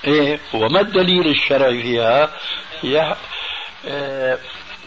إيه 0.06 0.40
وما 0.54 0.82
الدليل 0.82 1.28
الشرعي 1.28 1.82
فيها؟ 1.82 2.30
آه، 3.88 4.38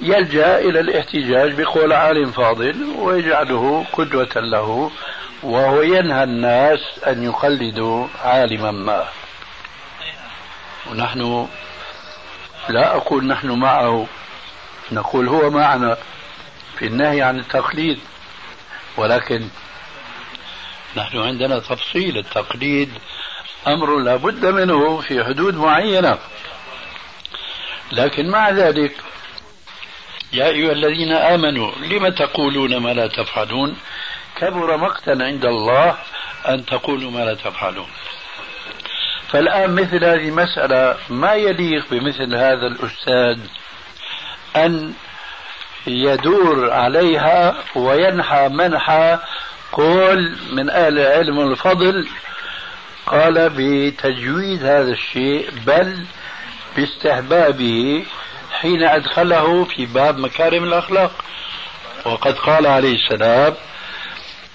يلجأ 0.02 0.58
إلى 0.58 0.80
الاحتجاج 0.80 1.60
بقول 1.60 1.92
عالم 1.92 2.30
فاضل 2.30 2.94
ويجعله 2.98 3.86
قدوة 3.92 4.28
له 4.36 4.90
وهو 5.42 5.82
ينهى 5.82 6.24
الناس 6.24 6.80
أن 7.06 7.24
يقلدوا 7.24 8.06
عالما 8.24 8.70
ما. 8.70 9.04
ونحن 10.90 11.48
لا 12.70 12.96
أقول 12.96 13.26
نحن 13.26 13.50
معه. 13.50 14.06
نقول 14.92 15.28
هو 15.28 15.50
معنا 15.50 15.96
في 16.78 16.86
النهي 16.86 17.22
عن 17.22 17.38
التقليد. 17.38 17.98
ولكن 18.96 19.48
نحن 20.96 21.18
عندنا 21.18 21.58
تفصيل. 21.58 22.18
التقليد 22.18 22.92
أمر 23.66 23.98
لا 23.98 24.16
بد 24.16 24.46
منه 24.46 25.00
في 25.00 25.24
حدود 25.24 25.54
معينة. 25.54 26.18
لكن 27.92 28.30
مع 28.30 28.50
ذلك 28.50 28.96
يا 30.32 30.46
أيها 30.46 30.72
الذين 30.72 31.12
آمنوا 31.12 31.72
لم 31.72 32.08
تقولون 32.08 32.76
ما 32.76 32.94
لا 32.94 33.06
تفعلون؟ 33.06 33.76
كبر 34.36 34.76
مقتا 34.76 35.10
عند 35.10 35.44
الله 35.44 35.98
أن 36.48 36.66
تقولوا 36.66 37.10
ما 37.10 37.24
لا 37.24 37.34
تفعلون. 37.34 37.88
فالآن 39.32 39.74
مثل 39.74 40.04
هذه 40.04 40.28
المسألة 40.28 40.96
ما 41.08 41.34
يليق 41.34 41.84
بمثل 41.90 42.34
هذا 42.34 42.66
الأستاذ 42.66 43.38
أن 44.56 44.92
يدور 45.86 46.70
عليها 46.70 47.54
وينحى 47.74 48.48
منحى 48.48 49.18
قول 49.72 50.36
من 50.52 50.70
أهل 50.70 50.98
العلم 50.98 51.38
والفضل 51.38 52.08
قال 53.06 53.50
بتجويد 53.56 54.64
هذا 54.64 54.92
الشيء 54.92 55.50
بل 55.66 56.04
باستحبابه 56.76 58.04
حين 58.52 58.82
أدخله 58.82 59.64
في 59.64 59.86
باب 59.86 60.18
مكارم 60.18 60.64
الأخلاق. 60.64 61.12
وقد 62.04 62.34
قال 62.34 62.66
عليه 62.66 62.94
السلام 62.94 63.54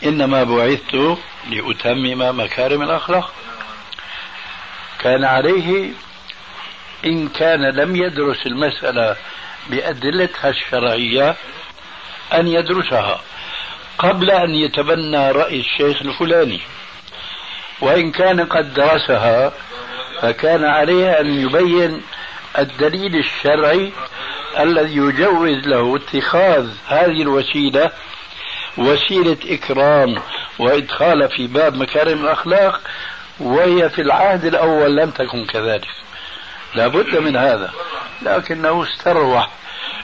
إنما 0.05 0.43
بعثت 0.43 1.17
لأتمم 1.49 2.39
مكارم 2.39 2.81
الأخلاق. 2.81 3.33
كان 4.99 5.23
عليه 5.23 5.91
إن 7.05 7.27
كان 7.27 7.61
لم 7.61 7.95
يدرس 7.95 8.45
المسألة 8.45 9.15
بأدلتها 9.69 10.49
الشرعية 10.49 11.35
أن 12.33 12.47
يدرسها 12.47 13.21
قبل 13.97 14.31
أن 14.31 14.49
يتبنى 14.55 15.31
رأي 15.31 15.59
الشيخ 15.59 16.01
الفلاني. 16.01 16.59
وإن 17.81 18.11
كان 18.11 18.45
قد 18.45 18.73
درسها 18.73 19.53
فكان 20.21 20.63
عليه 20.63 21.19
أن 21.19 21.41
يبين 21.41 22.01
الدليل 22.59 23.15
الشرعي 23.15 23.91
الذي 24.59 24.95
يجوز 24.95 25.67
له 25.67 25.95
اتخاذ 25.95 26.69
هذه 26.87 27.21
الوسيلة 27.21 27.91
وسيلة 28.77 29.37
إكرام 29.45 30.15
وإدخال 30.59 31.29
في 31.29 31.47
باب 31.47 31.75
مكارم 31.75 32.23
الأخلاق 32.25 32.81
وهي 33.39 33.89
في 33.89 34.01
العهد 34.01 34.45
الأول 34.45 34.95
لم 34.97 35.11
تكن 35.11 35.45
كذلك. 35.45 35.87
لا 36.75 36.87
بد 36.87 37.15
من 37.17 37.35
هذا. 37.35 37.73
لكنه 38.21 38.83
استروح 38.83 39.49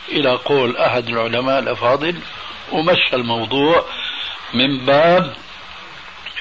إلى 0.09 0.29
قول 0.29 0.77
أحد 0.77 1.07
العلماء 1.09 1.59
الأفاضل 1.59 2.19
ومشى 2.71 3.15
الموضوع 3.15 3.85
من 4.53 4.85
باب 4.85 5.33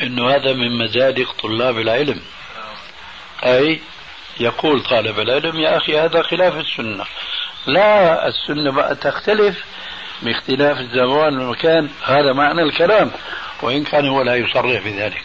أنه 0.03 0.31
هذا 0.35 0.53
من 0.53 0.79
مزادق 0.79 1.35
طلاب 1.43 1.79
العلم. 1.79 2.21
أي 3.45 3.81
يقول 4.41 4.83
طالب 4.83 5.21
العلم 5.21 5.61
يا 5.61 5.77
أخي 5.77 5.99
هذا 5.99 6.23
خلاف 6.23 6.57
السنة. 6.57 7.05
لا 7.67 8.29
السنة 8.29 8.73
بقى 8.73 8.95
تختلف 8.95 9.65
باختلاف 10.23 10.79
الزمان 10.79 11.39
والمكان. 11.39 11.89
هذا 12.05 12.33
معنى 12.33 12.63
الكلام 12.63 13.11
وإن 13.63 13.85
كان 13.85 14.09
هو 14.09 14.23
لا 14.23 14.37
يصرح 14.37 14.83
بذلك 14.83 15.23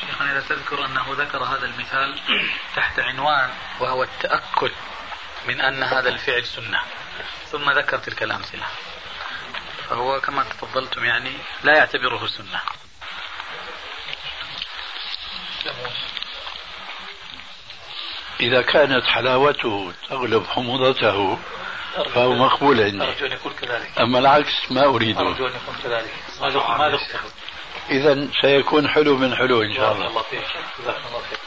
شيخنا 0.00 0.25
إذا 0.36 0.44
تذكر 0.48 0.84
أنه 0.84 1.04
ذكر 1.10 1.44
هذا 1.44 1.64
المثال 1.64 2.20
تحت 2.76 2.98
عنوان 3.00 3.50
وهو 3.80 4.02
التأكد 4.02 4.70
من 5.48 5.60
أن 5.60 5.82
هذا 5.82 6.08
الفعل 6.08 6.44
سنة. 6.44 6.80
ثم 7.50 7.70
ذكر 7.70 7.98
تلك 7.98 8.22
الأمثلة. 8.22 8.66
فهو 9.88 10.20
كما 10.20 10.42
تفضلتم 10.42 11.04
يعني 11.04 11.32
لا 11.64 11.76
يعتبره 11.76 12.26
سنة. 12.26 12.60
إذا 18.40 18.62
كانت 18.62 19.04
حلاوته 19.04 19.92
تغلب 20.08 20.46
حموضته 20.46 21.38
فهو 22.14 22.32
مقبول 22.32 22.80
عندي. 22.80 23.04
أرجو 23.04 23.26
أن 23.26 23.32
يكون 23.32 23.52
كذلك. 23.52 23.98
أما 23.98 24.18
العكس 24.18 24.72
ما 24.72 24.84
أريده. 24.84 25.20
أرجو 25.20 25.46
أن 25.46 25.52
يكون 25.56 25.76
كذلك. 25.82 26.14
ما 26.40 26.98
إذا 27.90 28.28
سيكون 28.40 28.88
حلو 28.88 29.16
من 29.16 29.36
حلو 29.36 29.62
إن 29.62 29.74
شاء 29.74 29.92
الله. 29.92 30.06
الله 30.06 30.22
فيك. 30.22 30.44
الله 30.78 31.20
خير. 31.20 31.38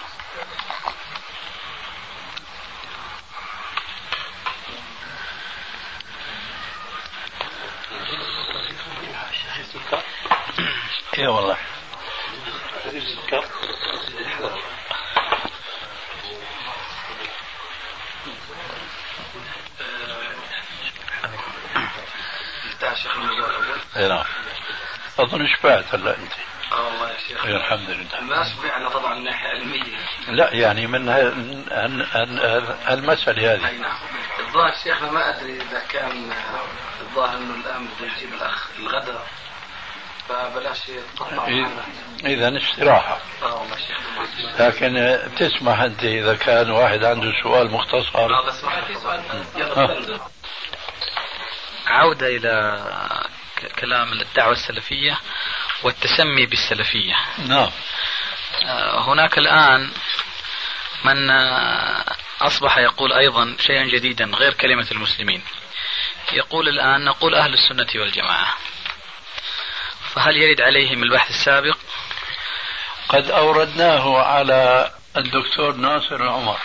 اي 11.18 11.28
والله. 11.28 11.58
اي 23.98 24.08
نعم. 24.08 24.24
أظن 25.20 25.48
شبعت 25.48 25.96
هلا 25.96 26.18
أنت. 26.18 26.32
آه 26.72 26.86
والله 26.86 27.10
يا 27.12 27.18
شيخ 27.28 27.46
الحمد 27.46 27.90
لله. 27.90 28.22
ما 28.22 28.44
شبعنا 28.44 28.90
طبعا 28.90 29.16
من 29.16 29.24
ناحيه 29.24 29.48
علميه 29.48 29.84
لا 30.28 30.54
يعني 30.54 30.88
من 30.88 31.10
المسألة 32.90 33.54
هذه. 33.54 33.68
أي 33.68 33.78
نعم. 33.78 33.98
الظاهر 34.40 34.74
شيخنا 34.84 35.12
ما 35.12 35.30
أدري 35.30 35.62
إذا 35.62 35.82
كان 35.90 36.34
الظاهر 37.02 37.38
إنه 37.38 37.56
الآن 37.56 37.88
بده 37.88 38.08
يجيب 38.18 38.34
الأخ 38.34 38.68
الغداء 38.80 39.28
فبلاش 40.30 40.80
اذا 42.26 42.58
استراحة. 42.58 43.18
آه 43.44 43.66
لكن 44.60 45.20
تسمح 45.38 45.80
أنت 45.82 46.04
إذا 46.04 46.36
كان 46.36 46.72
واحد 46.72 47.04
عنده 47.04 47.32
سؤال 47.44 47.72
مختصر. 47.72 48.20
آه 48.20 48.46
بس 48.46 48.64
ما 48.64 48.82
في 48.82 48.96
سؤال. 48.96 49.22
يلا 49.58 50.20
عودة 51.88 52.28
إلى 52.28 52.80
كلام 53.66 54.14
الدعوة 54.14 54.52
السلفية 54.52 55.20
والتسمي 55.84 56.46
بالسلفية. 56.46 57.16
نعم. 57.38 57.70
هناك 59.08 59.38
الآن 59.38 59.92
من 61.04 61.30
أصبح 62.42 62.78
يقول 62.78 63.14
أيضا 63.14 63.56
شيئا 63.60 63.84
جديدا 63.84 64.26
غير 64.26 64.54
كلمة 64.54 64.88
المسلمين. 64.92 65.44
يقول 66.34 66.70
الآن 66.70 67.06
نقول 67.06 67.36
أهل 67.36 67.54
السنة 67.54 68.02
والجماعة. 68.02 68.58
فهل 70.16 70.38
يرد 70.38 70.62
عليهم 70.62 71.04
البحث 71.04 71.30
السابق؟ 71.30 71.78
قد 73.10 73.32
أوردناه 73.32 74.18
على 74.18 74.92
الدكتور 75.18 75.76
ناصر 75.76 76.16
العمر. 76.16 76.60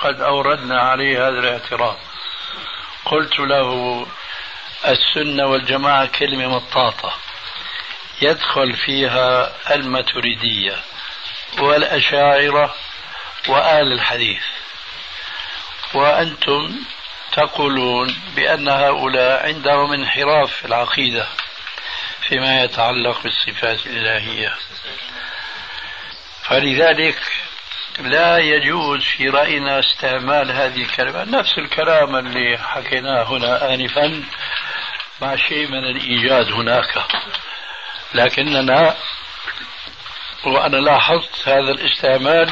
قد 0.00 0.20
أوردنا 0.20 0.80
عليه 0.80 1.28
هذا 1.28 1.38
الاعتراض. 1.38 1.96
قلت 3.04 3.38
له 3.38 4.06
السنة 4.86 5.46
والجماعة 5.46 6.06
كلمة 6.06 6.46
مطاطة. 6.46 7.14
يدخل 8.22 8.76
فيها 8.76 9.52
الماتريدية 9.74 10.76
والأشاعرة 11.58 12.74
وآل 13.48 13.92
الحديث. 13.92 14.42
وأنتم 15.94 16.76
تقولون 17.32 18.16
بأن 18.36 18.68
هؤلاء 18.68 19.46
عندهم 19.46 19.92
انحراف 19.92 20.52
في 20.52 20.64
العقيدة 20.64 21.26
فيما 22.20 22.62
يتعلق 22.64 23.22
بالصفات 23.22 23.86
الإلهية. 23.86 24.54
فلذلك 26.42 27.18
لا 27.98 28.38
يجوز 28.38 29.04
في 29.04 29.28
رأينا 29.28 29.78
استعمال 29.78 30.52
هذه 30.52 30.82
الكلمة. 30.82 31.24
نفس 31.24 31.58
الكلام 31.58 32.16
اللي 32.16 32.58
حكيناه 32.58 33.22
هنا 33.22 33.74
آنفا 33.74 34.24
مع 35.20 35.36
شيء 35.36 35.66
من 35.66 35.84
الإيجاز 35.84 36.46
هناك. 36.52 37.04
لكننا 38.14 38.96
وأنا 40.44 40.76
لاحظت 40.76 41.48
هذا 41.48 41.70
الاستعمال 41.70 42.50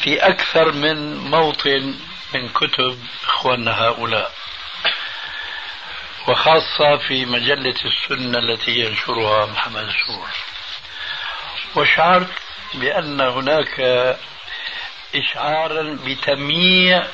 في 0.00 0.16
أكثر 0.28 0.72
من 0.72 1.16
موطن 1.16 1.94
من 2.34 2.48
كتب 2.48 3.04
إخواننا 3.24 3.80
هؤلاء 3.82 4.32
وخاصة 6.28 6.96
في 7.08 7.24
مجلة 7.24 7.74
السنة 7.84 8.38
التي 8.38 8.70
ينشرها 8.70 9.46
محمد 9.46 9.90
سور 10.06 10.28
وشعرت 11.74 12.30
بأن 12.74 13.20
هناك 13.20 13.80
إشعارا 15.14 15.98
بتمييع 16.04 17.06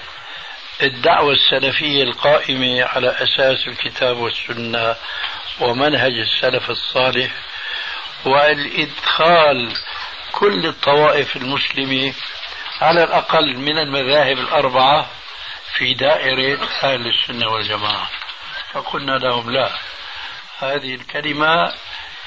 الدعوة 0.83 1.33
السلفية 1.33 2.03
القائمة 2.03 2.85
على 2.85 3.09
أساس 3.11 3.69
الكتاب 3.69 4.17
والسنة 4.17 4.97
ومنهج 5.61 6.13
السلف 6.13 6.71
الصالح 6.71 7.31
والإدخال 8.25 9.73
كل 10.33 10.67
الطوائف 10.67 11.37
المسلمة 11.37 12.15
على 12.81 13.05
الأقل 13.05 13.57
من 13.57 13.79
المذاهب 13.79 14.39
الأربعة 14.39 15.11
في 15.75 15.95
دائرة 15.95 16.69
أهل 16.83 17.07
السنة 17.07 17.49
والجماعة. 17.49 18.11
فقلنا 18.73 19.13
لهم 19.19 19.51
لا 19.51 19.71
هذه 20.59 20.95
الكلمة 20.95 21.73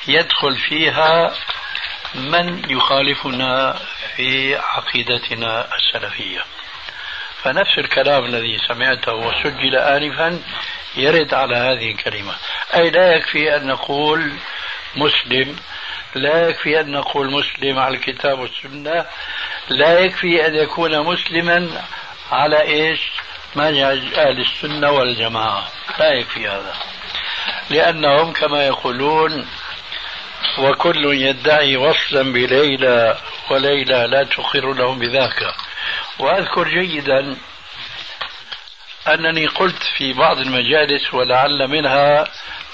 يدخل 0.08 0.55
فيها 0.55 1.34
من 2.15 2.71
يخالفنا 2.71 3.79
في 4.15 4.55
عقيدتنا 4.55 5.67
السلفية. 5.75 6.43
فنفس 7.45 7.77
الكلام 7.77 8.25
الذي 8.25 8.58
سمعته 8.67 9.13
وسجل 9.13 9.75
آنفا 9.75 10.39
يرد 10.95 11.34
على 11.34 11.55
هذه 11.55 11.91
الكلمة. 11.91 12.34
أي 12.75 12.89
لا 12.89 13.15
يكفي 13.15 13.55
أن 13.55 13.67
نقول 13.67 14.31
مسلم 14.95 15.55
لا 16.15 16.49
يكفي 16.49 16.79
أن 16.79 16.91
نقول 16.91 17.31
مسلم 17.31 17.79
على 17.79 17.97
الكتاب 17.97 18.39
والسنة 18.39 19.05
لا 19.69 19.99
يكفي 19.99 20.47
أن 20.47 20.55
يكون 20.55 20.99
مسلما 20.99 21.81
على 22.31 22.62
إيش؟ 22.62 22.99
منهج 23.55 24.13
أهل 24.17 24.39
السنة 24.39 24.91
والجماعة. 24.91 25.67
لا 25.99 26.13
يكفي 26.13 26.47
هذا. 26.47 26.73
لأنهم 27.69 28.34
كما 28.34 28.67
يقولون 28.67 29.47
وكل 30.58 31.05
يدعي 31.05 31.77
وصلا 31.77 32.34
بليلى 32.34 33.17
وليلى 33.49 34.08
لا 34.08 34.23
تقر 34.23 34.73
لهم 34.73 34.99
بذاك. 34.99 35.55
وأذكر 36.19 36.67
جيدا 36.67 37.38
أنني 39.08 39.47
قلت 39.47 39.84
في 39.97 40.13
بعض 40.13 40.38
المجالس 40.38 41.13
ولعل 41.13 41.67
منها 41.67 42.28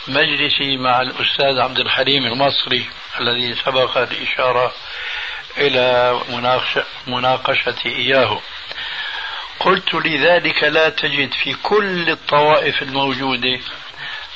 مجلسي 0.08 0.78
مع 0.78 1.02
الأستاذ 1.02 1.60
عبد 1.60 1.80
الحليم 1.80 2.26
المصري 2.26 2.86
الذي 3.20 3.56
سبق 3.56 3.98
الإشارة 3.98 4.74
إلى 5.58 6.20
مناقشتي 7.08 7.90
إياه. 7.90 8.42
قلت 9.60 9.94
لذلك 9.94 10.64
لا 10.64 10.90
تجد 10.90 11.34
في 11.34 11.54
كل 11.54 12.10
الطوائف 12.10 12.82
الموجودة 12.82 13.60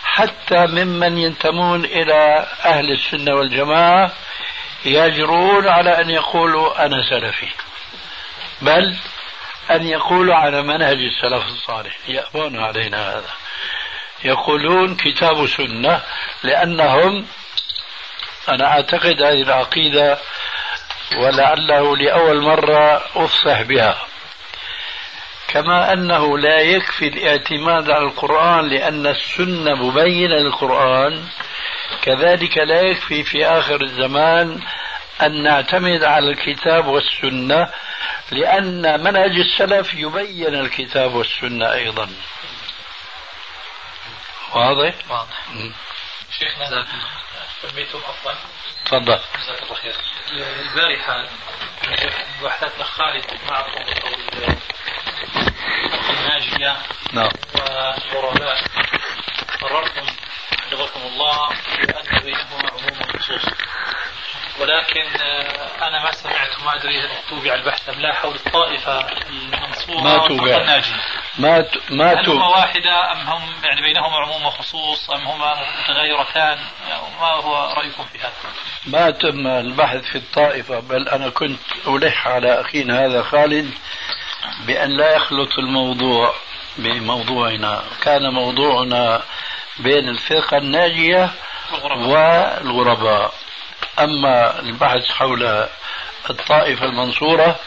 حتى 0.03 0.65
ممن 0.67 1.17
ينتمون 1.17 1.85
إلى 1.85 2.47
أهل 2.65 2.91
السنة 2.91 3.35
والجماعة 3.35 4.11
يجرون 4.85 5.67
على 5.67 6.01
أن 6.01 6.09
يقولوا 6.09 6.85
أنا 6.85 7.09
سلفي. 7.09 7.47
بل 8.61 8.95
أن 9.71 9.87
يقولوا 9.87 10.35
على 10.35 10.61
منهج 10.61 10.97
السلف 10.97 11.45
الصالح. 11.45 11.97
يأبون 12.07 12.59
علينا 12.59 13.09
هذا. 13.09 13.33
يقولون 14.23 14.95
كتاب 14.95 15.47
سنة 15.47 16.01
لأنهم 16.43 17.25
أنا 18.49 18.67
أعتقد 18.67 19.21
هذه 19.21 19.41
العقيدة 19.41 20.17
ولعله 21.17 21.97
لأول 21.97 22.41
مرة 22.41 23.03
أفصح 23.15 23.61
بها. 23.61 24.05
كما 25.47 25.93
أنه 25.93 26.37
لا 26.37 26.59
يكفي 26.59 27.07
الاعتماد 27.07 27.89
على 27.89 28.05
القرآن 28.05 28.67
لأن 28.67 29.07
السنة 29.07 29.75
مبينة 29.75 30.35
للقرآن 30.35 31.23
كذلك 32.01 32.57
لا 32.57 32.81
يكفي 32.81 33.23
في 33.23 33.45
آخر 33.45 33.81
الزمان 33.81 34.59
أن 35.21 35.43
نعتمد 35.43 36.03
على 36.03 36.29
الكتاب 36.29 36.87
والسنة 36.87 37.69
لأن 38.31 39.03
منهج 39.03 39.39
السلف 39.39 39.93
يبين 39.93 40.55
الكتاب 40.55 41.13
والسنة 41.13 41.71
أيضا. 41.71 42.09
واضح؟ 44.53 44.93
واضح. 45.09 45.37
شيخنا 46.39 46.87
سميتم 47.61 47.99
عفوا. 48.07 48.31
تفضل. 48.85 49.19
جزاك 49.37 49.63
الله 49.63 49.75
خير. 49.75 49.95
البارحة 50.31 51.27
بحثنا 52.43 52.83
خالد 52.83 53.25
معكم 53.49 53.81
الناجية 56.09 56.77
نعم. 57.13 57.29
والغرباء 58.13 58.61
قررتم 59.61 60.05
حفظكم 60.71 61.01
الله 61.01 61.49
بأن 61.77 62.19
بينهما 62.23 62.69
عموم 62.69 62.97
النصوص 63.09 63.45
ولكن 64.59 65.21
آه، 65.21 65.87
أنا 65.87 66.03
ما 66.03 66.11
سمعت 66.11 66.61
وما 66.61 66.75
أدري 66.75 66.99
هل 66.99 67.09
توبع 67.29 67.53
البحث 67.53 67.89
أم 67.89 68.01
لا 68.01 68.13
حول 68.13 68.35
الطائفة 68.35 69.07
المنصورة 69.29 70.01
ما 70.03 70.27
توبع 70.27 70.57
الناجيه 70.57 70.93
ما 71.39 71.61
ت... 71.61 71.91
ما 71.91 72.13
هل 72.13 72.29
هما 72.29 72.47
واحدة 72.47 73.11
أم 73.11 73.17
هم 73.17 73.41
يعني 73.63 73.81
بينهما 73.81 74.17
عموم 74.17 74.45
وخصوص 74.45 75.09
أم 75.09 75.27
هما 75.27 75.55
متغيرتان؟ 75.83 76.57
ما 77.21 77.27
هو 77.27 77.73
رأيكم 77.77 78.05
في 78.13 78.19
هذا؟ 78.19 78.33
ما 78.87 79.09
تم 79.11 79.47
البحث 79.47 80.03
في 80.03 80.17
الطائفة 80.17 80.79
بل 80.79 81.09
أنا 81.09 81.29
كنت 81.29 81.59
ألح 81.87 82.27
على 82.27 82.61
اخينا 82.61 83.05
هذا 83.05 83.23
خالد 83.23 83.71
بأن 84.67 84.97
لا 84.97 85.15
يخلط 85.15 85.59
الموضوع 85.59 86.33
بموضوعنا. 86.77 87.83
كان 88.01 88.33
موضوعنا 88.33 89.21
بين 89.79 90.09
الفرقة 90.09 90.57
الناجية 90.57 91.29
والغرباء. 91.71 93.33
أما 93.99 94.59
البحث 94.59 95.05
حول 95.11 95.67
الطائفة 96.29 96.85
المنصورة 96.85 97.59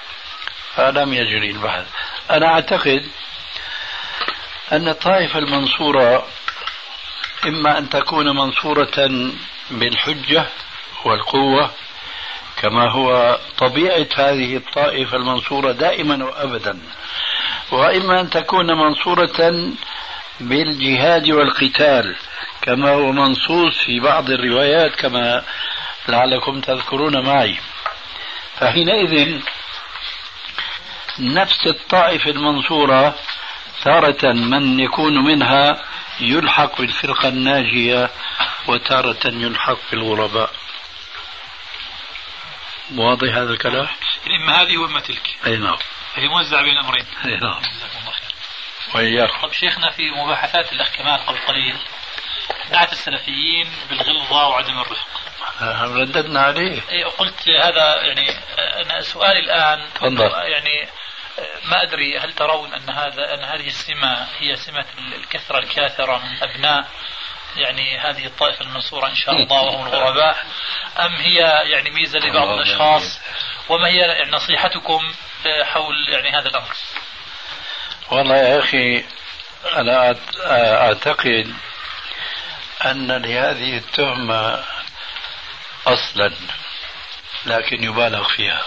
فلم 0.74 1.12
يجري 1.14 1.50
البحث. 1.50 1.86
أنا 2.30 2.46
أعتقد 2.46 3.08
أن 4.72 4.88
الطائفة 4.88 5.38
المنصورة 5.38 6.26
إما 7.46 7.78
أن 7.78 7.88
تكون 7.90 8.36
منصورة 8.36 9.30
بالحجة 9.70 10.46
والقوة 11.04 11.70
كما 12.56 12.90
هو 12.90 13.38
طبيعة 13.58 14.06
هذه 14.16 14.56
الطائفة 14.56 15.16
المنصورة 15.16 15.72
دائما 15.72 16.24
وأبدا 16.24 16.78
وإما 17.70 18.20
أن 18.20 18.30
تكون 18.30 18.66
منصورة 18.66 19.72
بالجهاد 20.40 21.30
والقتال 21.30 22.16
كما 22.62 22.90
هو 22.90 23.12
منصوص 23.12 23.78
في 23.78 24.00
بعض 24.00 24.30
الروايات 24.30 24.94
كما 24.94 25.44
لعلكم 26.08 26.60
تذكرون 26.60 27.26
معي. 27.26 27.56
فحينئذ 28.56 29.40
نفس 31.18 31.66
الطائفة 31.66 32.30
المنصورة 32.30 33.14
تارة 33.84 34.32
من 34.32 34.80
يكون 34.80 35.24
منها 35.24 35.84
يلحق 36.20 36.80
بالفرقة 36.80 37.28
الناجية 37.28 38.10
وتارة 38.66 39.26
يلحق 39.26 39.78
بالغرباء. 39.90 40.50
واضح 42.94 43.34
هذا 43.34 43.52
الكلام؟ 43.52 43.88
إما 44.26 44.62
هذه 44.62 44.76
وإما 44.76 45.00
تلك؟ 45.00 45.36
أي 45.46 45.56
نعم. 45.56 45.76
هي 46.14 46.28
موزعة 46.28 46.62
بين 46.62 46.72
الأمرين 46.72 47.06
أي 47.24 47.36
نعم. 47.36 47.60
جزاكم 47.60 47.98
الله 48.00 48.12
خير. 48.12 48.34
وإياكم. 48.94 49.40
طب 49.42 49.52
شيخنا 49.52 49.90
في 49.90 50.10
مباحثات 50.10 50.72
الأخ 50.72 50.88
كمال 50.96 51.26
قبل 51.26 51.38
قليل 51.38 51.76
نعت 52.72 52.92
السلفيين 52.92 53.68
بالغلظة 53.90 54.48
وعدم 54.48 54.80
الرفق. 54.80 55.27
رددنا 55.82 56.40
عليه؟ 56.40 56.82
إيه، 56.90 57.04
قلت 57.04 57.48
هذا 57.48 58.02
يعني 58.02 58.30
أنا 58.58 59.02
سؤالي 59.02 59.38
الآن 59.40 59.80
تفضل. 59.94 60.30
يعني 60.30 60.88
ما 61.64 61.82
أدري 61.82 62.18
هل 62.18 62.32
ترون 62.32 62.74
أن 62.74 62.90
هذا 62.90 63.34
أن 63.34 63.44
هذه 63.44 63.66
السمة 63.66 64.26
هي 64.38 64.56
سمة 64.56 64.84
الكثرة 65.16 65.58
الكاثرة 65.58 66.18
من 66.18 66.42
أبناء 66.42 66.88
يعني 67.56 67.98
هذه 67.98 68.26
الطائفة 68.26 68.64
المنصورة 68.64 69.06
إن 69.06 69.14
شاء 69.14 69.34
الله 69.34 69.62
وهم 69.62 69.86
الغرباء 69.92 70.36
أم 71.00 71.12
هي 71.12 71.36
يعني 71.70 71.90
ميزة 71.90 72.18
لبعض 72.18 72.48
الأشخاص 72.48 73.20
وما 73.68 73.88
هي 73.88 73.96
يعني 73.96 74.30
نصيحتكم 74.30 75.12
حول 75.62 76.08
يعني 76.08 76.30
هذا 76.30 76.48
الأمر؟ 76.48 76.74
والله 78.10 78.36
يا 78.36 78.58
أخي 78.58 79.04
أنا 79.76 80.16
أعتقد 80.86 81.54
أن 82.84 83.12
لهذه 83.12 83.76
التهمة 83.76 84.64
أصلا 85.92 86.32
لكن 87.46 87.84
يبالغ 87.84 88.28
فيها. 88.28 88.62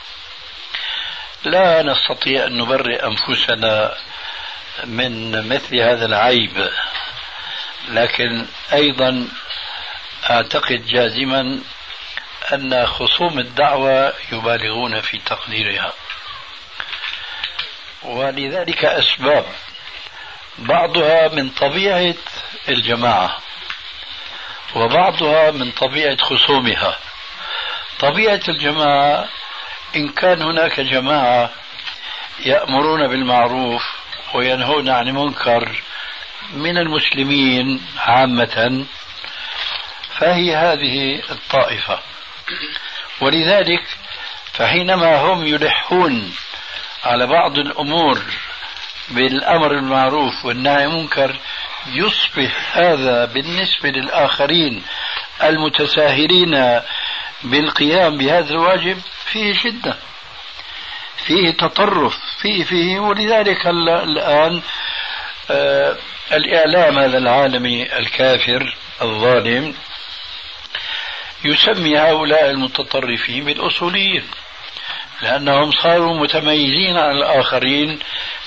لا 1.43 1.84
نستطيع 1.84 2.45
أن 2.45 2.57
نبرئ 2.57 3.05
أنفسنا 3.07 3.97
من 4.84 5.47
مثل 5.49 5.79
هذا 5.79 6.05
العيب 6.05 6.69
لكن 7.89 8.45
أيضا 8.73 9.27
أعتقد 10.29 10.86
جازما 10.86 11.60
أن 12.53 12.86
خصوم 12.86 13.39
الدعوة 13.39 14.13
يبالغون 14.31 15.01
في 15.01 15.17
تقديرها. 15.17 15.93
ولذلك 18.03 18.86
أسباب 18.86 19.45
بعضها 20.57 21.27
من 21.27 21.49
طبيعة 21.49 22.15
الجماعة 22.69 23.38
وبعضها 24.75 25.51
من 25.51 25.71
طبيعة 25.71 26.17
خصومها. 26.17 26.97
طبيعة 28.01 28.41
الجماعة 28.49 29.25
إن 29.95 30.09
كان 30.09 30.41
هناك 30.41 30.79
جماعة 30.79 31.49
يأمرون 32.45 33.07
بالمعروف 33.07 33.81
وينهون 34.33 34.89
عن 34.89 35.07
المنكر 35.07 35.81
من 36.53 36.77
المسلمين 36.77 37.81
عامة 37.97 38.85
فهي 40.19 40.55
هذه 40.55 41.21
الطائفة. 41.31 41.99
ولذلك 43.21 43.83
فحينما 44.53 45.21
هم 45.21 45.47
يلحون 45.47 46.33
على 47.03 47.27
بعض 47.27 47.57
الأمور 47.57 48.21
بالأمر 49.09 49.67
بالمعروف 49.67 50.45
والنهي 50.45 50.83
عن 50.83 50.91
المنكر 50.91 51.35
يصبح 51.87 52.77
هذا 52.77 53.25
بالنسبة 53.25 53.89
للآخرين 53.89 54.83
المتساهلين 55.43 56.81
بالقيام 57.43 58.17
بهذا 58.17 58.49
الواجب 58.49 59.01
فيه 59.25 59.54
شدة 59.54 59.97
فيه 61.25 61.51
تطرف 61.51 62.17
فيه 62.41 62.63
فيه 62.63 62.99
ولذلك 62.99 63.67
الآن 63.67 64.62
آه 65.51 65.97
الإعلام 66.34 66.99
هذا 66.99 67.17
العالمي 67.17 67.97
الكافر 67.97 68.75
الظالم 69.01 69.75
يسمي 71.45 71.99
هؤلاء 71.99 72.49
المتطرفين 72.49 73.45
بالأصوليين 73.45 74.23
لأنهم 75.21 75.71
صاروا 75.71 76.19
متميزين 76.19 76.97
عن 76.97 77.12
الآخرين 77.12 77.99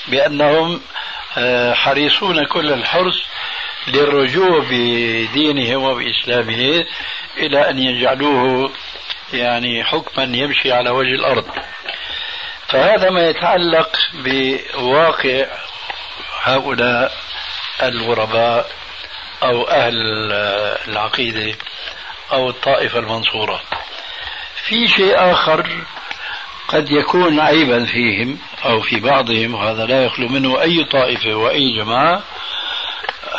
بأنهم 0.08 0.80
آه، 1.38 1.74
حريصون 1.74 2.44
كل 2.44 2.72
الحرص 2.72 3.22
للرجوع 3.88 4.64
بدينه 4.70 5.76
وبإسلامه 5.76 6.84
إلى 7.36 7.70
أن 7.70 7.78
يجعلوه 7.78 8.70
يعني 9.32 9.84
حكما 9.84 10.24
يمشي 10.36 10.72
على 10.72 10.90
وجه 10.90 11.14
الأرض. 11.14 11.46
فهذا 12.68 13.10
ما 13.10 13.28
يتعلق 13.28 13.96
بواقع 14.14 15.46
هؤلاء 16.42 17.12
الغرباء 17.82 18.70
أو 19.42 19.68
أهل 19.68 19.94
العقيدة 20.88 21.56
أو 22.32 22.48
الطائفة 22.48 22.98
المنصورة. 22.98 23.60
في 24.64 24.88
شيء 24.88 25.32
آخر 25.32 25.66
قد 26.68 26.90
يكون 26.90 27.40
عيبا 27.40 27.84
فيهم 27.84 28.38
أو 28.64 28.80
في 28.80 29.00
بعضهم 29.00 29.54
وهذا 29.54 29.86
لا 29.86 30.04
يخلو 30.04 30.28
منه 30.28 30.62
أي 30.62 30.84
طائفة 30.84 31.34
وأي 31.34 31.76
جماعة 31.76 32.22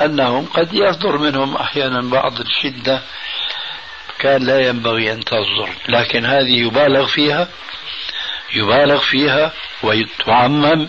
أنهم 0.01 0.45
قد 0.45 0.73
يصدر 0.73 1.17
منهم 1.17 1.55
أحيانا 1.55 2.01
بعض 2.01 2.39
الشدة 2.39 3.01
كان 4.19 4.43
لا 4.43 4.67
ينبغي 4.67 5.11
أن 5.11 5.23
تصدر 5.23 5.69
لكن 5.89 6.25
هذه 6.25 6.59
يبالغ 6.59 7.05
فيها 7.05 7.47
يبالغ 8.53 8.99
فيها 8.99 9.51
وتعمم 9.83 10.87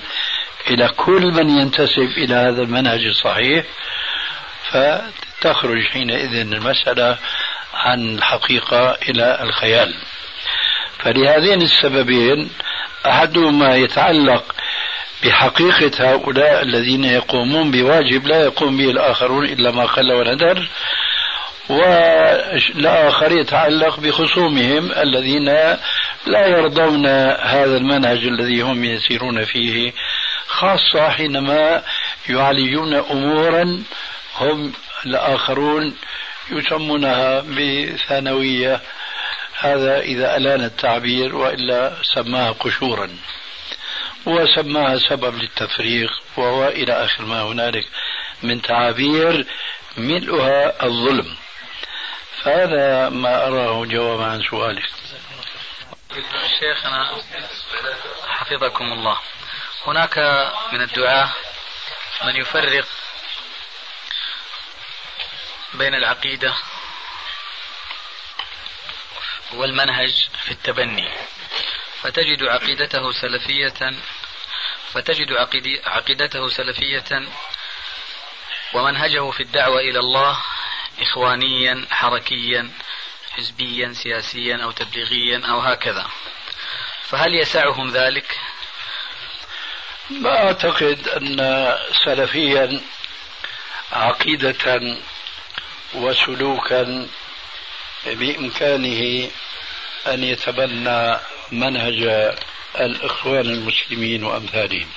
إلى 0.70 0.88
كل 0.88 1.22
من 1.22 1.58
ينتسب 1.58 2.10
إلى 2.16 2.34
هذا 2.34 2.62
المنهج 2.62 3.04
الصحيح 3.04 3.64
فتخرج 4.70 5.82
حينئذ 5.82 6.34
المسألة 6.34 7.18
عن 7.74 8.14
الحقيقة 8.14 8.90
إلى 9.08 9.38
الخيال. 9.42 9.94
فلهذين 10.98 11.62
السببين 11.62 12.50
أحدهما 13.06 13.76
يتعلق 13.76 14.54
بحقيقة 15.26 16.12
هؤلاء 16.12 16.62
الذين 16.62 17.04
يقومون 17.04 17.70
بواجب 17.70 18.26
لا 18.26 18.44
يقوم 18.44 18.76
به 18.76 18.90
الآخرون 18.90 19.44
إلا 19.44 19.70
ما 19.70 19.84
قل 19.84 20.12
وندر 20.12 20.68
والآخر 21.68 23.32
يتعلق 23.32 24.00
بخصومهم 24.00 24.92
الذين 24.92 25.44
لا 26.26 26.46
يرضون 26.46 27.06
هذا 27.40 27.76
المنهج 27.76 28.18
الذي 28.18 28.60
هم 28.60 28.84
يسيرون 28.84 29.44
فيه 29.44 29.92
خاصة 30.46 31.08
حينما 31.10 31.82
يعالجون 32.28 32.94
أمورا 32.94 33.82
هم 34.38 34.72
الآخرون 35.06 35.94
يسمونها 36.50 37.40
بثانوية 37.40 38.80
هذا 39.60 40.00
إذا 40.00 40.36
ألان 40.36 40.64
التعبير 40.64 41.36
وإلا 41.36 41.92
سماها 42.02 42.50
قشورا. 42.50 43.08
وسماها 44.26 44.98
سبب 44.98 45.34
للتفريق 45.34 46.10
وهو 46.36 46.68
إلى 46.68 47.04
آخر 47.04 47.24
ما 47.24 47.42
هنالك 47.42 47.88
من 48.42 48.62
تعابير 48.62 49.46
ملؤها 49.96 50.84
الظلم. 50.86 51.36
فهذا 52.42 53.08
ما 53.08 53.46
أراه 53.46 53.84
جوابا 53.84 54.24
عن 54.24 54.42
سؤالك. 54.50 54.88
شيخنا 56.60 57.22
حفظكم 58.28 58.92
الله. 58.92 59.18
هناك 59.86 60.18
من 60.72 60.82
الدعاة 60.82 61.30
من 62.24 62.36
يفرق 62.36 62.86
بين 65.74 65.94
العقيدة 65.94 66.54
والمنهج 69.52 70.28
في 70.44 70.50
التبني. 70.50 71.08
فتجد 72.06 72.42
عقيدته 72.42 73.12
سلفية 73.12 73.92
فتجد 74.92 75.32
عقيدته 75.86 76.48
سلفية 76.48 77.28
ومنهجه 78.74 79.30
في 79.30 79.42
الدعوة 79.42 79.80
إلى 79.80 79.98
الله 79.98 80.38
إخوانيا 81.00 81.86
حركيا 81.90 82.70
حزبيا 83.30 83.92
سياسيا 83.92 84.64
أو 84.64 84.70
تبليغيا 84.70 85.46
أو 85.48 85.60
هكذا 85.60 86.06
فهل 87.02 87.34
يسعهم 87.34 87.90
ذلك؟ 87.90 88.40
ما 90.10 90.46
أعتقد 90.46 91.08
أن 91.08 91.74
سلفيا 92.04 92.80
عقيدة 93.92 94.80
وسلوكا 95.94 97.08
بإمكانه 98.06 99.30
أن 100.06 100.24
يتبنى 100.24 101.18
منهج 101.52 102.02
الإخوان 102.80 103.46
المسلمين 103.46 104.24
وأمثالهم. 104.24 104.88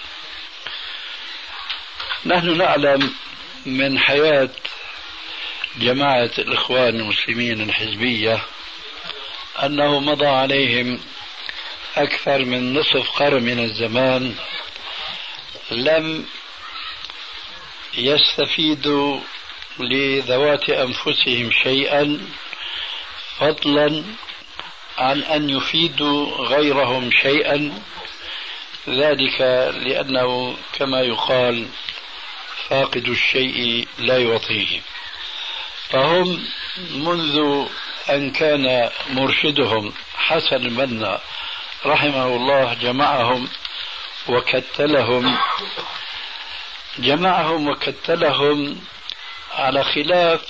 نحن 2.26 2.58
نعلم 2.58 3.14
من 3.66 4.00
حياة 4.00 4.50
جماعة 5.78 6.32
الإخوان 6.38 6.96
المسلمين 6.96 7.62
الحزبية 7.62 8.42
أنه 9.64 10.00
مضى 10.00 10.28
عليهم 10.28 11.00
أكثر 11.98 12.46
من 12.46 12.74
نصف 12.74 13.10
قرن 13.10 13.44
من 13.44 13.60
الزمان 13.60 14.36
لم 15.72 16.26
يستفيدوا 17.98 19.20
لذوات 19.80 20.70
أنفسهم 20.70 21.52
شيئا 21.64 22.28
فضلا 23.38 24.04
عن 25.00 25.24
أن 25.24 25.50
يفيدوا 25.50 26.48
غيرهم 26.48 27.12
شيئا 27.12 27.82
ذلك 28.90 29.42
لأنه 29.84 30.58
كما 30.74 31.02
يقال 31.02 31.68
فاقد 32.70 33.08
الشيء 33.08 33.88
لا 34.00 34.18
يعطيه. 34.18 34.82
فهم 35.90 36.46
منذ 36.92 37.66
أن 38.10 38.32
كان 38.32 38.90
مرشدهم 39.10 39.94
حسن 40.16 40.56
البنا 40.56 41.20
رحمه 41.86 42.28
الله 42.28 42.74
جمعهم 42.74 43.50
وكتلهم 44.28 45.38
جمعهم 46.98 47.68
وكتلهم 47.68 48.82
على 49.52 49.84
خلاف 49.84 50.42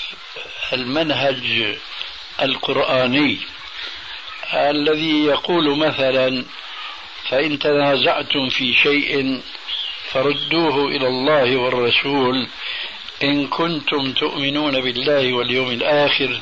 المنهج 0.73 1.77
القرآني. 2.41 3.39
الذي 4.53 5.25
يقول 5.25 5.77
مثلا 5.77 6.45
فإن 7.29 7.59
تنازعتم 7.59 8.49
في 8.49 8.73
شيء 8.73 9.41
فردوه 10.11 10.87
إلى 10.87 11.07
الله 11.07 11.57
والرسول 11.57 12.47
إن 13.23 13.47
كنتم 13.47 14.13
تؤمنون 14.13 14.81
بالله 14.81 15.33
واليوم 15.33 15.71
الآخر 15.71 16.39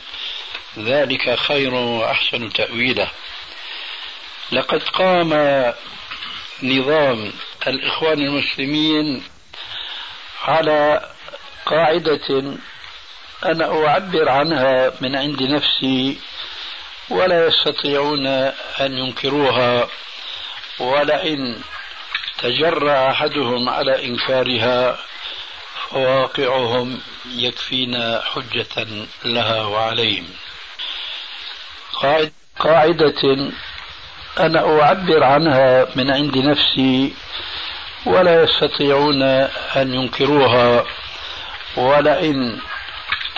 ذلك 0.77 1.35
خير 1.39 1.73
وأحسن 1.73 2.53
تأويلا 2.53 3.07
لقد 4.51 4.83
قام 4.83 5.33
نظام 6.63 7.33
الإخوان 7.67 8.21
المسلمين 8.21 9.23
على 10.43 11.09
قاعدة 11.65 12.57
أنا 13.45 13.85
أعبر 13.87 14.29
عنها 14.29 14.93
من 15.01 15.15
عند 15.15 15.43
نفسي 15.43 16.17
ولا 17.09 17.47
يستطيعون 17.47 18.27
أن 18.81 18.97
ينكروها 18.97 19.87
ولئن 20.79 21.61
تجرأ 22.37 23.11
أحدهم 23.11 23.69
على 23.69 24.05
إنكارها 24.05 24.97
فواقعهم 25.89 26.99
يكفينا 27.35 28.21
حجة 28.25 28.87
لها 29.25 29.63
وعليهم. 29.63 30.27
قاعدة 32.59 33.51
أنا 34.39 34.81
أعبر 34.81 35.23
عنها 35.23 35.87
من 35.95 36.11
عند 36.11 36.37
نفسي 36.37 37.13
ولا 38.05 38.43
يستطيعون 38.43 39.21
أن 39.75 39.93
ينكروها 39.93 40.85
ولئن 41.77 42.59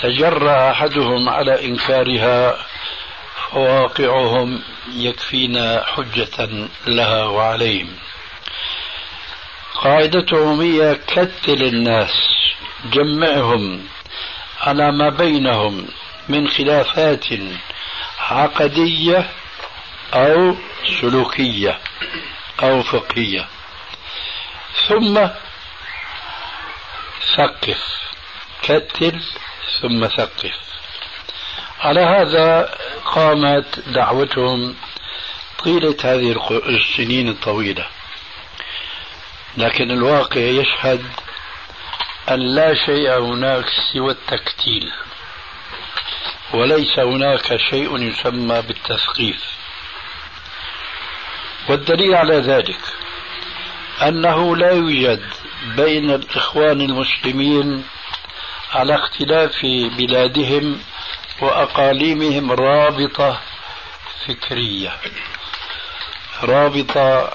تجرأ 0.01 0.71
أحدهم 0.71 1.29
على 1.29 1.65
إنكارها 1.65 2.65
فواقعهم 3.51 4.62
يكفينا 4.93 5.85
حجة 5.85 6.67
لها 6.88 7.23
وعليهم. 7.25 7.95
قاعدتهم 9.75 10.62
هي 10.62 10.95
كتل 11.07 11.63
الناس 11.63 12.12
جمعهم 12.85 13.88
على 14.62 14.91
ما 14.91 15.09
بينهم 15.09 15.88
من 16.29 16.47
خلافات 16.47 17.25
عقدية 18.19 19.29
أو 20.13 20.55
سلوكية 21.01 21.79
أو 22.63 22.83
فقهية. 22.83 23.47
ثم 24.88 25.27
ثقف 27.35 27.83
كتل 28.62 29.21
ثم 29.81 30.07
ثقف 30.07 30.78
على 31.79 31.99
هذا 31.99 32.75
قامت 33.05 33.79
دعوتهم 33.79 34.75
طيلة 35.63 35.95
هذه 36.03 36.59
السنين 36.69 37.29
الطويلة. 37.29 37.85
لكن 39.57 39.91
الواقع 39.91 40.41
يشهد 40.41 41.05
أن 42.29 42.39
لا 42.39 42.73
شيء 42.73 43.19
هناك 43.19 43.65
سوى 43.93 44.11
التكتيل 44.11 44.91
وليس 46.53 46.99
هناك 46.99 47.57
شيء 47.69 47.97
يسمى 47.97 48.61
بالتثقيف. 48.61 49.43
والدليل 51.69 52.15
على 52.15 52.35
ذلك 52.35 52.79
أنه 54.01 54.55
لا 54.55 54.71
يوجد 54.71 55.21
بين 55.75 56.11
الإخوان 56.11 56.81
المسلمين 56.81 57.83
على 58.73 58.95
اختلاف 58.95 59.65
بلادهم 59.97 60.79
وأقاليمهم 61.41 62.52
رابطة 62.52 63.39
فكرية 64.28 64.91
رابطة 66.43 67.32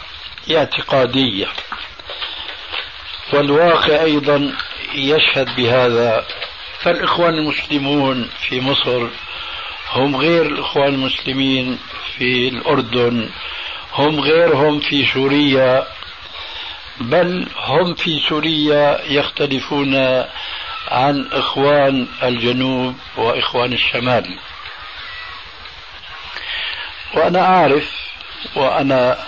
اعتقادية. 0.57 1.47
والواقع 3.33 4.03
أيضا 4.03 4.53
يشهد 4.95 5.57
بهذا. 5.57 6.27
فالإخوان 6.81 7.35
المسلمون 7.35 8.31
في 8.49 8.61
مصر 8.61 9.09
هم 9.93 10.17
غير 10.17 10.47
الإخوان 10.47 10.95
المسلمين 10.95 11.79
في 12.19 12.49
الأردن 12.49 13.31
هم 13.93 14.21
غيرهم 14.21 14.81
في 14.81 15.07
سوريا 15.07 15.87
بل 17.01 17.47
هم 17.57 17.95
في 17.95 18.21
سوريا 18.29 19.01
يختلفون 19.09 20.25
عن 20.89 21.29
إخوان 21.33 22.07
الجنوب 22.23 22.97
وإخوان 23.17 23.73
الشمال. 23.73 24.39
وأنا 27.15 27.41
أعرف 27.41 27.91
وأنا 28.57 29.19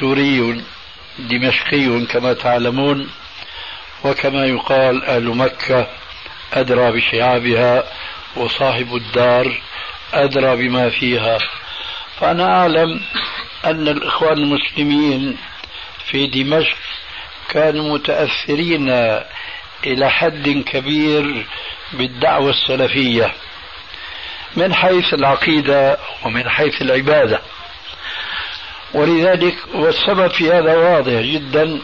سوري 0.00 0.64
دمشقي 1.18 2.06
كما 2.06 2.32
تعلمون 2.32 3.10
وكما 4.04 4.46
يقال 4.46 5.04
أهل 5.04 5.24
مكة 5.24 5.86
أدرى 6.52 6.92
بشعابها 6.92 7.84
وصاحب 8.36 8.96
الدار 8.96 9.60
أدرى 10.14 10.56
بما 10.56 10.90
فيها. 10.90 11.38
فأنا 12.20 12.60
أعلم 12.60 13.00
أن 13.64 13.88
الإخوان 13.88 14.38
المسلمين 14.38 15.36
في 16.10 16.26
دمشق 16.26 16.76
كانوا 17.48 17.94
متأثرين 17.94 18.88
إلى 19.86 20.10
حد 20.10 20.48
كبير 20.66 21.46
بالدعوة 21.92 22.50
السلفية 22.50 23.32
من 24.56 24.74
حيث 24.74 25.14
العقيدة 25.14 25.98
ومن 26.24 26.48
حيث 26.48 26.82
العبادة. 26.82 27.40
ولذلك 28.94 29.54
والسبب 29.74 30.30
في 30.30 30.52
هذا 30.52 30.76
واضح 30.76 31.12
جدا 31.20 31.80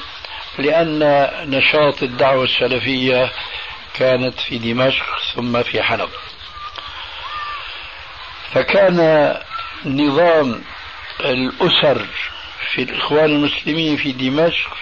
لأن 0.59 1.29
نشاط 1.51 2.03
الدعوة 2.03 2.45
السلفية 2.45 3.31
كانت 3.95 4.41
في 4.41 4.59
دمشق 4.59 5.07
ثم 5.35 5.63
في 5.63 5.83
حلب 5.83 6.09
فكان 8.53 8.99
نظام 9.85 10.63
الأسر 11.21 12.07
في 12.75 12.83
الإخوان 12.83 13.25
المسلمين 13.25 13.97
في 13.97 14.13
دمشق 14.13 14.77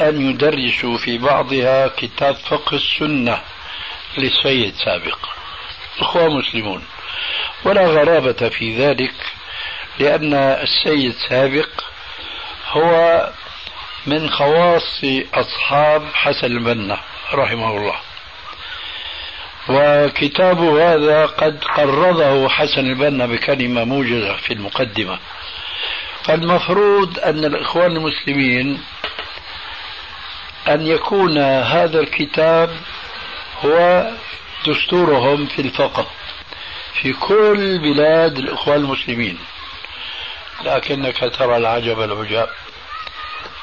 أن 0.00 0.30
يدرسوا 0.30 0.98
في 0.98 1.18
بعضها 1.18 1.88
كتاب 1.88 2.34
فقه 2.34 2.76
السنة 2.76 3.40
للسيد 4.18 4.74
سابق. 4.84 5.18
إخوان 6.00 6.30
مسلمون 6.30 6.84
ولا 7.64 7.86
غرابة 7.86 8.48
في 8.48 8.76
ذلك 8.76 9.14
لأن 9.98 10.34
السيد 10.34 11.14
سابق 11.28 11.68
هو 12.70 13.28
من 14.06 14.30
خواص 14.30 15.00
أصحاب 15.34 16.04
حسن 16.14 16.46
البنا 16.46 16.98
رحمه 17.34 17.76
الله. 17.76 17.96
وكتابه 19.68 20.94
هذا 20.94 21.26
قد 21.26 21.64
قرضه 21.64 22.48
حسن 22.48 22.80
البنا 22.80 23.26
بكلمة 23.26 23.84
موجزة 23.84 24.36
في 24.36 24.52
المقدمة. 24.52 25.18
فالمفروض 26.24 27.18
أن 27.18 27.44
الإخوان 27.44 27.96
المسلمين 27.96 28.82
أن 30.68 30.86
يكون 30.86 31.38
هذا 31.38 32.00
الكتاب 32.00 32.70
هو 33.64 34.06
دستورهم 34.66 35.46
في 35.46 35.62
الفقه 35.62 36.06
في 36.92 37.12
كل 37.12 37.78
بلاد 37.78 38.38
الإخوان 38.38 38.76
المسلمين. 38.80 39.38
لكنك 40.64 41.32
ترى 41.38 41.56
العجب 41.56 42.00
العجاب. 42.00 42.48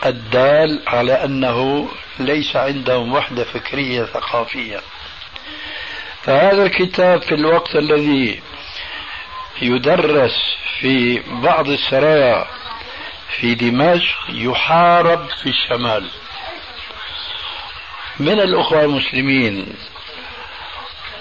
الدال 0.06 0.82
على 0.88 1.14
أنه 1.24 1.90
ليس 2.20 2.56
عندهم 2.56 3.14
وحدة 3.14 3.44
فكرية 3.44 4.04
ثقافية. 4.04 4.82
فهذا 6.24 6.64
الكتاب 6.64 7.22
في 7.22 7.36
الوقت 7.36 7.76
الذي 7.76 8.42
يدرس 9.62 10.56
في 10.80 11.20
بعض 11.20 11.70
السرايا 11.70 12.48
في 13.30 13.56
دمشق 13.56 14.18
يحارب 14.30 15.30
في 15.44 15.50
الشمال. 15.50 16.10
من 18.20 18.40
الأخوة 18.40 18.84
المسلمين. 18.84 19.66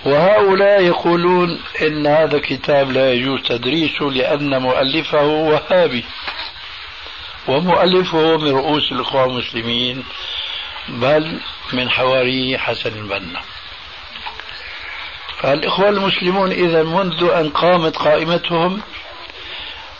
وهؤلاء 0.04 0.82
يقولون 0.82 1.60
إن 1.82 2.06
هذا 2.06 2.36
الكتاب 2.36 2.90
لا 2.90 3.12
يجوز 3.12 3.42
تدريسه 3.42 4.04
لأن 4.04 4.62
مؤلفه 4.62 5.26
وهابي. 5.26 6.04
ومؤلفه 7.48 8.36
من 8.36 8.50
رؤوس 8.50 8.92
الإخوة 8.92 9.24
المسلمين 9.24 10.04
بل 10.88 11.38
من 11.72 11.90
حواري 11.90 12.58
حسن 12.58 12.98
البنا. 12.98 13.40
فالإخوة 15.38 15.88
المسلمون 15.88 16.50
إذا 16.50 16.82
منذ 16.82 17.30
أن 17.30 17.50
قامت 17.50 17.96
قائمتهم 17.96 18.80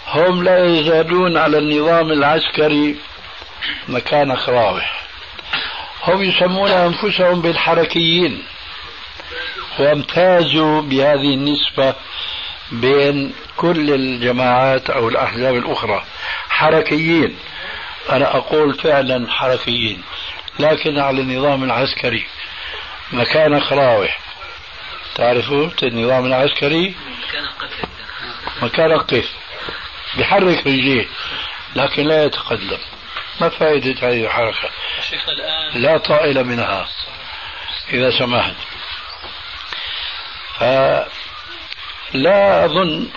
هم 0.07 0.45
لا 0.45 0.64
يزالون 0.64 1.36
على 1.36 1.59
النظام 1.59 2.11
العسكري 2.12 2.97
مكان 3.88 4.36
خراوح. 4.36 5.03
هم 6.07 6.22
يسمون 6.22 6.70
أنفسهم 6.70 7.40
بالحركيين. 7.40 8.42
وامتازوا 9.78 10.82
بهذه 10.82 11.34
النسبة 11.34 11.94
بين 12.72 13.34
كل 13.57 13.94
الجماعات 13.94 14.90
أو 14.90 15.09
الأحزاب 15.09 15.55
الأخرى. 15.55 16.05
حركيين. 16.48 17.36
أنا 18.11 18.36
أقول 18.36 18.74
فعلا 18.74 19.30
حركيين. 19.30 20.02
لكن 20.59 20.98
على 20.98 21.20
النظام 21.20 21.64
العسكري. 21.64 22.26
مكان 23.12 23.61
خراوح 23.61 24.18
تعرفوا 25.14 25.68
النظام 25.82 26.26
العسكري؟ 26.26 26.94
مكان 28.62 28.92
القف 28.92 29.30
بحرك 30.18 30.66
رجليه. 30.66 31.07
لكن 31.76 32.02
لا 32.07 32.24
يتقدم. 32.24 32.78
ما 33.41 33.49
فائدة 33.49 34.09
هذه 34.09 34.24
الحركة؟ 34.24 34.68
لا 35.74 35.99
طائل 35.99 36.45
منها. 36.45 36.89
إذا 37.93 38.11
سمحت. 38.18 38.55
فلا 40.59 41.05
أظن 42.64 43.09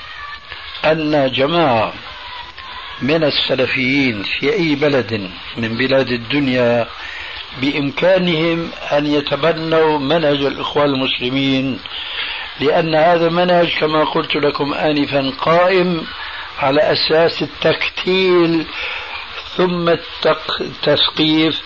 أن 0.86 1.32
جماعة 1.32 1.94
من 3.02 3.24
السلفيين 3.24 4.24
في 4.24 4.54
أي 4.54 4.76
بلد 4.76 5.32
من 5.58 5.78
بلاد 5.78 6.12
الدنيا 6.12 6.88
بإمكانهم 7.62 8.72
أن 8.92 9.06
يتبنوا 9.06 10.00
منهج 10.00 10.42
الإخوان 10.42 10.86
المسلمين 10.86 11.80
لأن 12.60 12.96
هذا 12.96 13.28
المنهج 13.28 13.78
كما 13.80 14.04
قلت 14.04 14.36
لكم 14.36 14.74
آنفا 14.74 15.34
قائم 15.40 16.06
على 16.60 16.82
أساس 16.82 17.42
التكتيل 17.42 18.66
ثم 19.58 19.90
التثقيف 19.90 21.62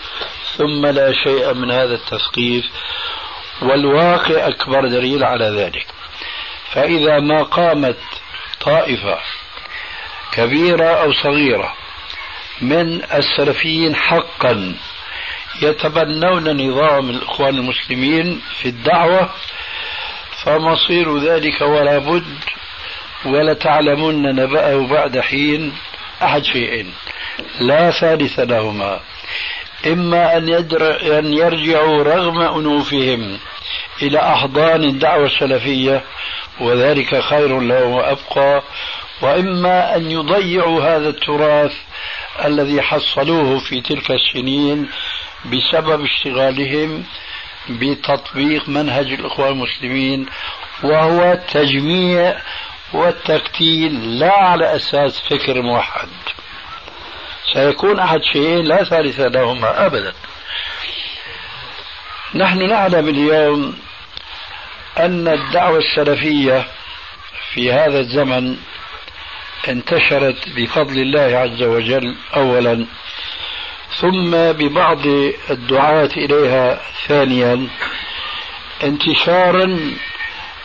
ثم 0.56 0.86
لا 0.86 1.12
شيء 1.12 1.54
من 1.54 1.70
هذا 1.70 1.94
التثقيف 1.94 2.64
والواقع 3.62 4.48
أكبر 4.48 4.86
دليل 4.88 5.24
على 5.24 5.44
ذلك. 5.44 5.86
فإذا 6.72 7.20
ما 7.20 7.42
قامت 7.42 7.98
طائفة 8.60 9.18
كبيرة 10.32 10.84
أو 10.84 11.12
صغيرة 11.12 11.74
من 12.60 13.02
السلفيين 13.14 13.96
حقا 13.96 14.74
يتبنون 15.62 16.68
نظام 16.68 17.10
الإخوان 17.10 17.54
المسلمين 17.54 18.42
في 18.60 18.68
الدعوة 18.68 19.30
فمصير 20.44 21.18
ذلك 21.18 21.60
ولا 21.60 21.98
بد 21.98 22.36
ولتعلمن 23.24 24.22
نبأه 24.22 24.86
بعد 24.86 25.20
حين 25.20 25.74
أحد 26.22 26.44
شيئين 26.44 26.92
لا 27.60 27.90
ثالث 27.90 28.40
لهما. 28.40 29.00
إما 29.86 30.36
أن, 30.36 30.54
أن 31.18 31.34
يرجعوا 31.34 32.02
رغم 32.02 32.40
أنوفهم 32.40 33.38
إلى 34.02 34.18
أحضان 34.18 34.84
الدعوة 34.84 35.26
السلفية 35.26 36.02
وذلك 36.60 37.20
خير 37.20 37.60
لهم 37.60 37.90
وأبقى. 37.90 38.62
وإما 39.22 39.96
أن 39.96 40.10
يضيعوا 40.10 40.82
هذا 40.82 41.08
التراث 41.08 41.72
الذي 42.44 42.82
حصلوه 42.82 43.58
في 43.58 43.80
تلك 43.80 44.10
السنين 44.10 44.88
بسبب 45.44 46.04
اشتغالهم 46.04 47.04
بتطبيق 47.68 48.68
منهج 48.68 49.12
الإخوان 49.12 49.52
المسلمين 49.52 50.26
وهو 50.82 51.32
التجميع 51.32 52.36
والتكتيل 52.92 54.18
لا 54.18 54.32
على 54.32 54.76
أساس 54.76 55.20
فكر 55.20 55.62
موحد. 55.62 56.08
سيكون 57.52 58.00
أحد 58.00 58.22
شيئين 58.32 58.64
لا 58.64 58.84
ثالث 58.84 59.20
لهما 59.20 59.86
أبدا. 59.86 60.12
نحن 62.34 62.68
نعلم 62.68 63.08
اليوم 63.08 63.78
أن 64.98 65.28
الدعوة 65.28 65.78
السلفية 65.78 66.66
في 67.54 67.72
هذا 67.72 68.00
الزمن 68.00 68.56
انتشرت 69.68 70.48
بفضل 70.56 70.98
الله 70.98 71.38
عز 71.38 71.62
وجل 71.62 72.16
أولا 72.36 72.86
ثم 74.00 74.30
ببعض 74.30 75.06
الدعاة 75.50 76.10
إليها 76.16 76.80
ثانيا 77.08 77.68
انتشارا 78.82 79.78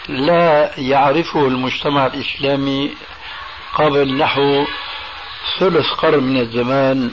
لا 0.07 0.71
يعرفه 0.77 1.47
المجتمع 1.47 2.05
الإسلامي 2.05 2.93
قبل 3.73 4.17
نحو 4.17 4.65
ثلث 5.59 5.89
قرن 5.89 6.23
من 6.23 6.39
الزمان 6.41 7.11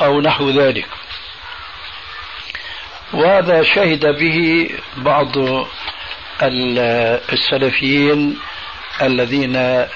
أو 0.00 0.20
نحو 0.20 0.50
ذلك. 0.50 0.88
وهذا 3.12 3.62
شهد 3.62 4.06
به 4.06 4.68
بعض 4.96 5.32
السلفيين 7.32 8.38
الذين 9.02 9.86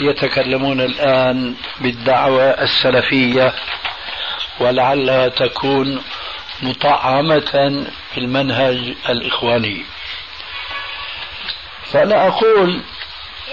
يتكلمون 0.00 0.80
الآن 0.80 1.54
بالدعوة 1.80 2.42
السلفية 2.42 3.54
ولعلها 4.60 5.28
تكون 5.28 6.02
مطعمة 6.62 7.86
في 8.14 8.18
المنهج 8.18 8.94
الإخواني. 9.08 9.84
فأنا 11.92 12.28
أقول 12.28 12.80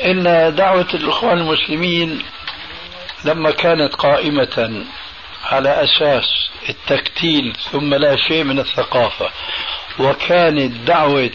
إن 0.05 0.55
دعوة 0.55 0.87
الإخوان 0.93 1.37
المسلمين 1.37 2.23
لما 3.25 3.51
كانت 3.51 3.95
قائمة 3.95 4.85
على 5.45 5.69
أساس 5.83 6.49
التكتيل 6.69 7.57
ثم 7.71 7.93
لا 7.93 8.15
شيء 8.15 8.43
من 8.43 8.59
الثقافة 8.59 9.29
وكانت 9.99 10.75
دعوة 10.87 11.31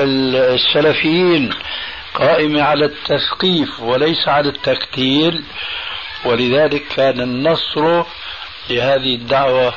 السلفيين 0.00 1.50
قائمة 2.14 2.62
على 2.62 2.84
التثقيف 2.84 3.80
وليس 3.80 4.28
على 4.28 4.48
التكتيل 4.48 5.44
ولذلك 6.24 6.82
كان 6.96 7.20
النصر 7.20 8.04
لهذه 8.70 9.14
الدعوة 9.14 9.74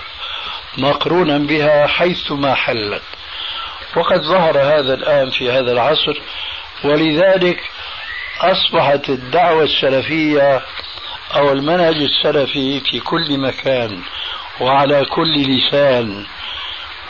مقرونا 0.78 1.38
بها 1.38 1.88
حيثما 1.88 2.54
حلت. 2.56 3.02
وقد 3.96 4.22
ظهر 4.22 4.60
هذا 4.60 4.94
الآن 4.94 5.30
في 5.30 5.52
هذا 5.52 5.72
العصر 5.72 6.22
ولذلك 6.84 7.64
أصبحت 8.42 9.10
الدعوة 9.10 9.64
السلفية 9.64 10.62
أو 11.36 11.52
المنهج 11.52 11.96
السلفي 11.96 12.80
في 12.80 13.00
كل 13.00 13.38
مكان 13.38 14.02
وعلى 14.62 15.06
كل 15.06 15.42
لسان. 15.42 16.26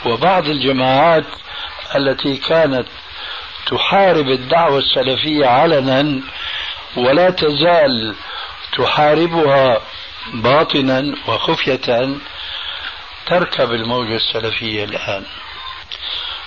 وبعض 0.05 0.47
الجماعات 0.47 1.25
التي 1.95 2.37
كانت 2.37 2.87
تحارب 3.65 4.27
الدعوة 4.27 4.77
السلفية 4.77 5.45
علنا 5.45 6.21
ولا 6.97 7.29
تزال 7.29 8.15
تحاربها 8.77 9.81
باطنا 10.33 11.15
وخفية 11.27 12.15
تركب 13.25 13.71
الموجة 13.71 14.15
السلفية 14.15 14.83
الآن. 14.83 15.23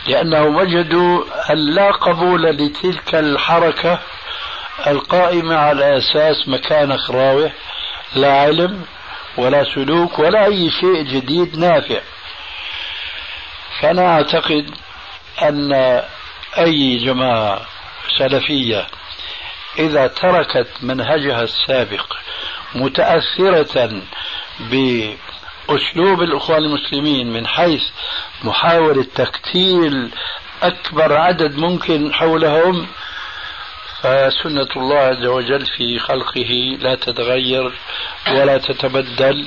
لأنهم 0.07 0.57
وجدوا 0.57 1.25
أن 1.53 1.75
لا 1.75 1.91
قبول 1.91 2.43
لتلك 2.43 3.14
الحركة 3.14 3.99
القائمة 4.87 5.57
على 5.57 5.99
أساس 5.99 6.49
مكانك 6.49 7.11
راوح 7.11 7.53
لا 8.14 8.41
علم 8.41 8.85
ولا 9.37 9.64
سلوك 9.74 10.18
ولا 10.18 10.45
أي 10.45 10.70
شيء 10.70 11.03
جديد 11.03 11.59
نافع. 11.59 12.01
فأنا 13.81 14.09
أعتقد 14.14 14.70
أن 15.43 15.72
أي 16.59 16.97
جماعة 16.97 17.61
سلفية 18.18 18.87
إذا 19.79 20.07
تركت 20.07 20.68
منهجها 20.83 21.43
السابق 21.43 22.12
متأثرة 22.74 24.03
بأسلوب 24.61 26.22
الإخوان 26.22 26.64
المسلمين 26.64 27.33
من 27.33 27.47
حيث 27.47 27.83
محاولة 28.45 29.07
تكتيل 29.14 30.11
أكبر 30.62 31.12
عدد 31.16 31.57
ممكن 31.57 32.14
حولهم 32.14 32.87
فسنة 34.03 34.68
الله 34.76 34.99
عز 34.99 35.26
وجل 35.26 35.66
في 35.66 35.99
خلقه 35.99 36.76
لا 36.80 36.94
تتغير 36.94 37.72
ولا 38.28 38.59
تتبدل. 38.59 39.47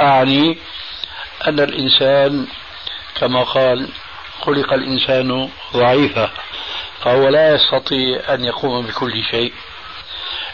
أعني 0.00 0.58
أن 1.48 1.60
الإنسان 1.60 2.46
كما 3.14 3.42
قال 3.42 3.88
خلق 4.40 4.72
الإنسان 4.72 5.50
ضعيفا 5.72 6.30
فهو 7.00 7.28
لا 7.28 7.54
يستطيع 7.54 8.34
أن 8.34 8.44
يقوم 8.44 8.86
بكل 8.86 9.22
شيء. 9.30 9.52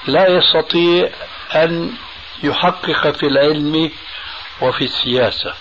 لا 0.06 0.28
يستطيع 0.28 1.10
أن 1.54 1.92
يحقق 2.42 3.10
في 3.10 3.26
العلم 3.26 3.90
وفي 4.62 4.84
السياسة 4.84 5.54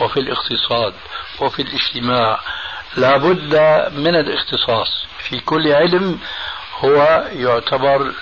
وفي 0.00 0.20
الاقتصاد 0.20 0.94
وفي 1.40 1.62
الاجتماع. 1.62 2.40
لا 2.96 3.16
بد 3.16 3.54
من 3.92 4.14
الاختصاص 4.16 5.06
في 5.18 5.40
كل 5.40 5.72
علم 5.72 6.18
هو 6.84 7.24
يعتبر 7.32 8.12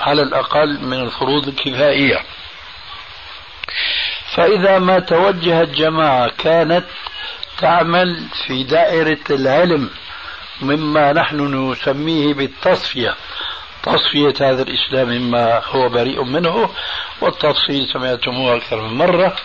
على 0.00 0.22
الأقل 0.22 0.80
من 0.80 1.00
الفروض 1.00 1.48
الكفائية. 1.48 2.20
فإذا 4.34 4.78
ما 4.78 4.98
توجهت 4.98 5.68
جماعة 5.68 6.30
كانت 6.38 6.84
تعمل 7.58 8.26
في 8.46 8.64
دائرة 8.64 9.18
العلم 9.30 9.90
مما 10.62 11.12
نحن 11.12 11.70
نسميه 11.70 12.34
بالتصفية. 12.34 13.14
تصفية 13.82 14.34
هذا 14.40 14.62
الإسلام 14.62 15.08
مما 15.08 15.62
هو 15.66 15.88
بريء 15.88 16.24
منه 16.24 16.70
والتفصيل 17.20 17.88
سمعتموه 17.92 18.56
أكثر 18.56 18.80
من 18.80 18.98
مرة. 18.98 19.36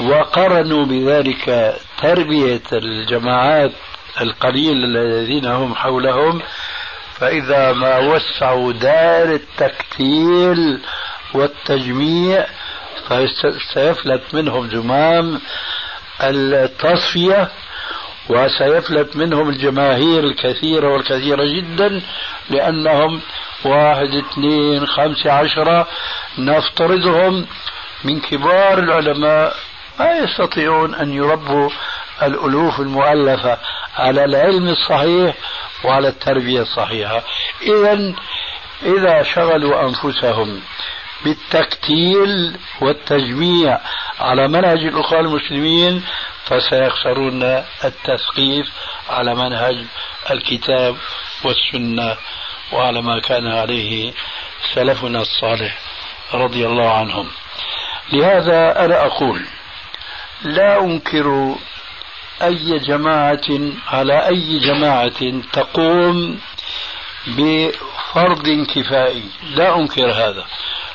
وقرنوا 0.00 0.86
بذلك 0.86 1.76
تربية 2.02 2.62
الجماعات 2.72 3.72
القليل 4.20 4.84
الذين 4.84 5.46
هم 5.46 5.74
حولهم 5.74 6.42
فإذا 7.20 7.72
ما 7.72 7.98
وسعوا 7.98 8.72
دائرة 8.72 9.34
التكتيل 9.34 10.80
والتجميع 11.34 12.46
فسيفلت 13.08 14.22
منهم 14.34 14.70
زمام 14.70 15.40
التصفية 16.20 17.48
وسيفلت 18.28 19.16
منهم 19.16 19.48
الجماهير 19.48 20.24
الكثيرة 20.24 20.92
والكثيرة 20.92 21.44
جدا 21.44 22.02
لأنهم 22.50 23.20
واحد 23.64 24.14
اثنين 24.14 24.86
خمسة 24.86 25.32
عشرة 25.32 25.88
نفترضهم 26.38 27.46
من 28.04 28.20
كبار 28.20 28.78
العلماء 28.78 29.54
ما 30.00 30.12
يستطيعون 30.12 30.94
أن 30.94 31.12
يربوا 31.12 31.70
الألوف 32.22 32.80
المؤلفة. 32.80 33.58
على 33.96 34.24
العلم 34.24 34.68
الصحيح 34.68 35.34
وعلى 35.84 36.08
التربية 36.08 36.62
الصحيحة. 36.62 37.22
إذا 37.62 38.14
إذا 38.82 39.22
شغلوا 39.22 39.82
أنفسهم 39.88 40.60
بالتكتيل 41.24 42.56
والتجميع 42.80 43.78
على 44.20 44.48
منهج 44.48 44.78
الأخوة 44.78 45.20
المسلمين 45.20 46.04
فسيخسرون 46.44 47.42
التثقيف 47.84 48.72
على 49.10 49.34
منهج 49.34 49.84
الكتاب 50.30 50.96
والسنة 51.44 52.16
وعلى 52.72 53.02
ما 53.02 53.20
كان 53.20 53.46
عليه 53.46 54.12
سلفنا 54.74 55.20
الصالح 55.20 55.78
رضي 56.34 56.66
الله 56.66 56.92
عنهم. 56.92 57.30
لهذا 58.12 58.84
أنا 58.84 59.06
أقول 59.06 59.46
لا 60.42 60.80
أنكر 60.80 61.56
أي 62.42 62.78
جماعة 62.78 63.40
على 63.88 64.26
أي 64.26 64.58
جماعة 64.58 65.40
تقوم 65.52 66.38
بفرض 67.26 68.66
كفائي. 68.74 69.24
لا 69.54 69.76
أنكر 69.76 70.12
هذا 70.12 70.44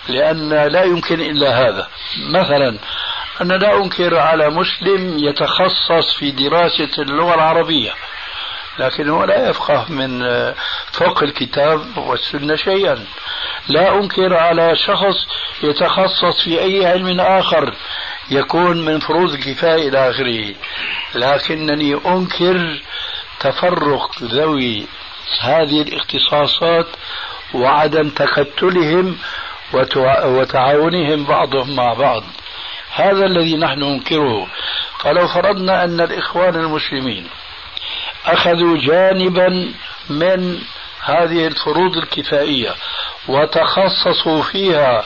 لأن 0.09 0.49
لا 0.49 0.83
يمكن 0.83 1.21
إلا 1.21 1.67
هذا. 1.67 1.87
مثلا 2.29 2.77
أنا 3.41 3.53
لا 3.53 3.77
أنكر 3.77 4.17
على 4.17 4.49
مسلم 4.49 5.19
يتخصص 5.19 6.13
في 6.13 6.31
دراسة 6.31 6.89
اللغة 6.99 7.35
العربية 7.35 7.91
لكنه 8.79 9.25
لا 9.25 9.49
يفقه 9.49 9.85
من 9.89 10.23
فوق 10.91 11.23
الكتاب 11.23 11.97
والسنة 11.97 12.55
شيئا. 12.55 13.05
لا 13.67 13.95
أنكر 13.95 14.33
على 14.33 14.75
شخص 14.75 15.27
يتخصص 15.63 16.43
في 16.43 16.61
أي 16.61 16.85
علم 16.85 17.19
آخر 17.19 17.73
يكون 18.31 18.85
من 18.85 18.99
فروض 18.99 19.33
الكفاية 19.33 19.89
إلى 19.89 20.09
آخره. 20.09 20.55
لكنني 21.15 21.99
أنكر 22.05 22.81
تفرق 23.39 24.23
ذوي 24.23 24.85
هذه 25.41 25.81
الاختصاصات 25.81 26.87
وعدم 27.53 28.09
تكتلهم 28.09 29.17
وتعاونهم 30.25 31.23
بعضهم 31.23 31.75
مع 31.75 31.93
بعض. 31.93 32.23
هذا 32.95 33.25
الذي 33.25 33.57
نحن 33.57 33.79
ننكره. 33.79 34.47
فلو 34.99 35.27
فرضنا 35.27 35.83
أن 35.83 36.01
الإخوان 36.01 36.55
المسلمين 36.55 37.27
أخذوا 38.25 38.77
جانبا 38.77 39.73
من 40.09 40.59
هذه 41.01 41.47
الفروض 41.47 41.97
الكفائية 41.97 42.75
وتخصصوا 43.27 44.43
فيها 44.43 45.05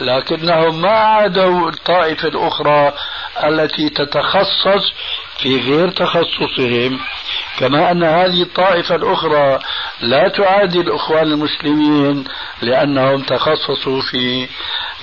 لكنهم 0.00 0.80
ما 0.82 0.90
عادوا 0.90 1.70
الطائفة 1.70 2.28
الأخرى 2.28 2.92
التي 3.44 3.88
تتخصص 3.88 4.92
في 5.38 5.60
غير 5.60 5.90
تخصصهم. 5.90 7.00
كما 7.58 7.90
أن 7.90 8.02
هذه 8.02 8.42
الطائفة 8.42 8.94
الأخرى 8.94 9.58
لا 10.00 10.28
تعادي 10.28 10.80
الإخوان 10.80 11.22
المسلمين 11.22 12.24
لأنهم 12.62 13.22
تخصصوا 13.22 14.00
في 14.00 14.48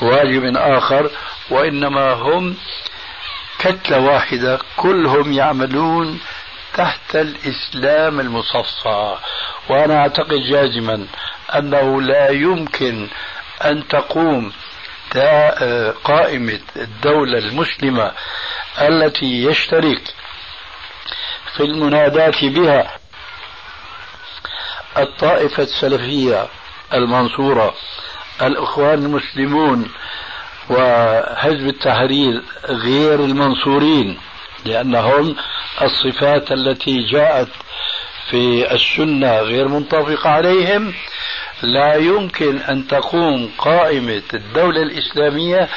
واجب 0.02 0.56
آخر 0.58 1.12
وإنما 1.50 2.14
هم 2.14 2.56
كتلة 3.60 4.00
واحدة 4.00 4.60
كلهم 4.78 5.34
يعملون 5.34 6.20
تحت 6.74 7.16
الإسلام 7.16 8.20
المصفى. 8.20 9.16
وأنا 9.70 9.98
أعتقد 9.98 10.42
جازما 10.50 11.08
أنه 11.56 12.02
لا 12.02 12.30
يمكن 12.30 13.08
أن 13.66 13.88
تقوم 13.88 14.52
قائمة 16.04 16.60
الدولة 16.76 17.38
المسلمة 17.38 18.12
التي 18.82 19.44
يشترك 19.44 20.02
في 21.58 21.64
المناداة 21.64 22.34
بها 22.44 22.98
الطائفة 24.98 25.64
السلفية 25.64 26.48
المنصورة 26.94 27.74
الإخوان 28.42 29.06
المسلمون 29.06 29.92
وحزب 30.70 31.68
التحرير 31.68 32.42
غير 32.70 33.20
المنصورين 33.20 34.20
لأنهم 34.66 35.36
الصفات 35.82 36.52
التي 36.52 37.08
جاءت 37.12 37.50
في 38.30 38.72
السنة 38.74 39.40
غير 39.40 39.68
منطبقة 39.68 40.30
عليهم 40.30 40.94
لا 41.62 41.96
يمكن 41.96 42.58
أن 42.58 42.88
تقوم 42.88 43.52
قائمة 43.58 44.22
الدولة 44.34 44.82
الإسلامية 44.82 45.70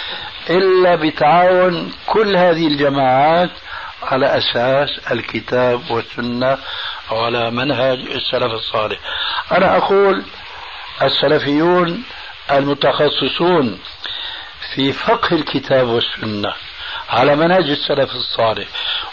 إلا 0.50 0.94
بتعاون 0.94 1.92
كل 2.06 2.36
هذه 2.36 2.66
الجماعات 2.66 3.50
على 4.02 4.26
أساس 4.38 4.88
الكتاب 5.10 5.90
والسنة 5.90 6.58
وعلى 7.10 7.50
منهج 7.50 7.98
السلف 7.98 8.52
الصالح. 8.52 8.98
أنا 9.52 9.76
أقول 9.76 10.22
السلفيون 11.02 12.02
المتخصصون 12.50 13.78
في 14.74 14.92
فقه 14.92 15.36
الكتاب 15.36 15.88
والسنة 15.88 16.52
على 17.10 17.36
منهج 17.36 17.70
السلف 17.70 18.10
الصالح 18.14 18.68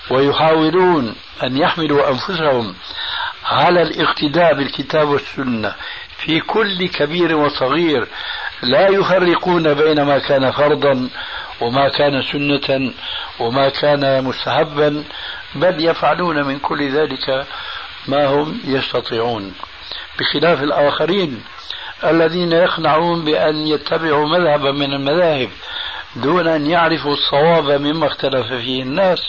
ويحاولون 0.09 1.15
أن 1.43 1.57
يحملوا 1.57 2.09
أنفسهم 2.09 2.75
على 3.45 3.81
الاقتداء 3.81 4.53
بالكتاب 4.53 5.07
والسنة 5.09 5.75
في 6.25 6.39
كل 6.39 6.87
كبير 6.87 7.35
وصغير. 7.35 8.07
لا 8.61 8.87
يفرقون 8.87 9.73
بين 9.73 10.01
ما 10.01 10.19
كان 10.19 10.51
فرضا 10.51 11.09
وما 11.61 11.89
كان 11.89 12.21
سنة 12.21 12.93
وما 13.39 13.69
كان 13.69 14.23
مستحبا 14.23 15.03
بل 15.55 15.85
يفعلون 15.85 16.43
من 16.43 16.59
كل 16.59 16.91
ذلك 16.91 17.45
ما 18.07 18.25
هم 18.25 18.59
يستطيعون. 18.65 19.53
بخلاف 20.19 20.63
الآخرين 20.63 21.43
الذين 22.03 22.51
يقنعون 22.51 23.25
بأن 23.25 23.67
يتبعوا 23.67 24.27
مذهبا 24.27 24.71
من 24.71 24.93
المذاهب 24.93 25.49
دون 26.15 26.47
أن 26.47 26.67
يعرفوا 26.67 27.13
الصواب 27.13 27.81
مما 27.81 28.07
اختلف 28.07 28.47
فيه 28.47 28.83
الناس. 28.83 29.19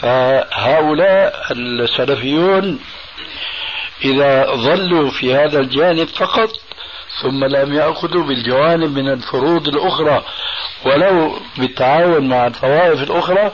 فهؤلاء 0.00 1.46
السلفيون 1.50 2.80
إذا 4.04 4.54
ظلوا 4.54 5.10
في 5.10 5.34
هذا 5.34 5.60
الجانب 5.60 6.08
فقط 6.08 6.50
ثم 7.22 7.44
لم 7.44 7.74
يأخذوا 7.74 8.24
بالجوانب 8.24 8.98
من 8.98 9.08
الفروض 9.08 9.68
الأخرى 9.68 10.24
ولو 10.84 11.38
بالتعاون 11.56 12.28
مع 12.28 12.46
الطوائف 12.46 13.02
الأخرى 13.02 13.52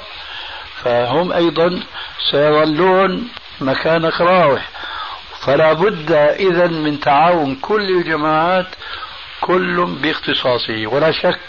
فهم 0.82 1.32
أيضا 1.32 1.82
سيظلون 2.30 3.28
مكان 3.60 4.10
كراوح 4.10 4.68
فلا 5.40 5.72
بد 5.72 6.12
إذا 6.12 6.66
من 6.66 7.00
تعاون 7.00 7.54
كل 7.54 7.90
الجماعات 7.90 8.66
كل 9.40 9.86
باختصاصه. 10.02 10.86
ولا 10.86 11.12
شك 11.12 11.40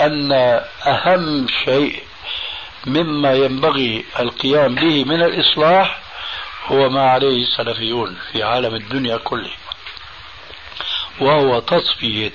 أن 0.00 0.32
أهم 0.86 1.46
شيء 1.64 2.02
مما 2.86 3.34
ينبغي 3.34 4.04
القيام 4.20 4.74
به 4.74 5.04
من 5.04 5.22
الإصلاح 5.22 6.00
هو 6.66 6.88
ما 6.88 7.10
عليه 7.10 7.42
السلفيون 7.42 8.18
في 8.32 8.42
عالم 8.42 8.74
الدنيا 8.74 9.16
كله 9.16 9.50
وهو 11.20 11.58
تصفية 11.58 12.32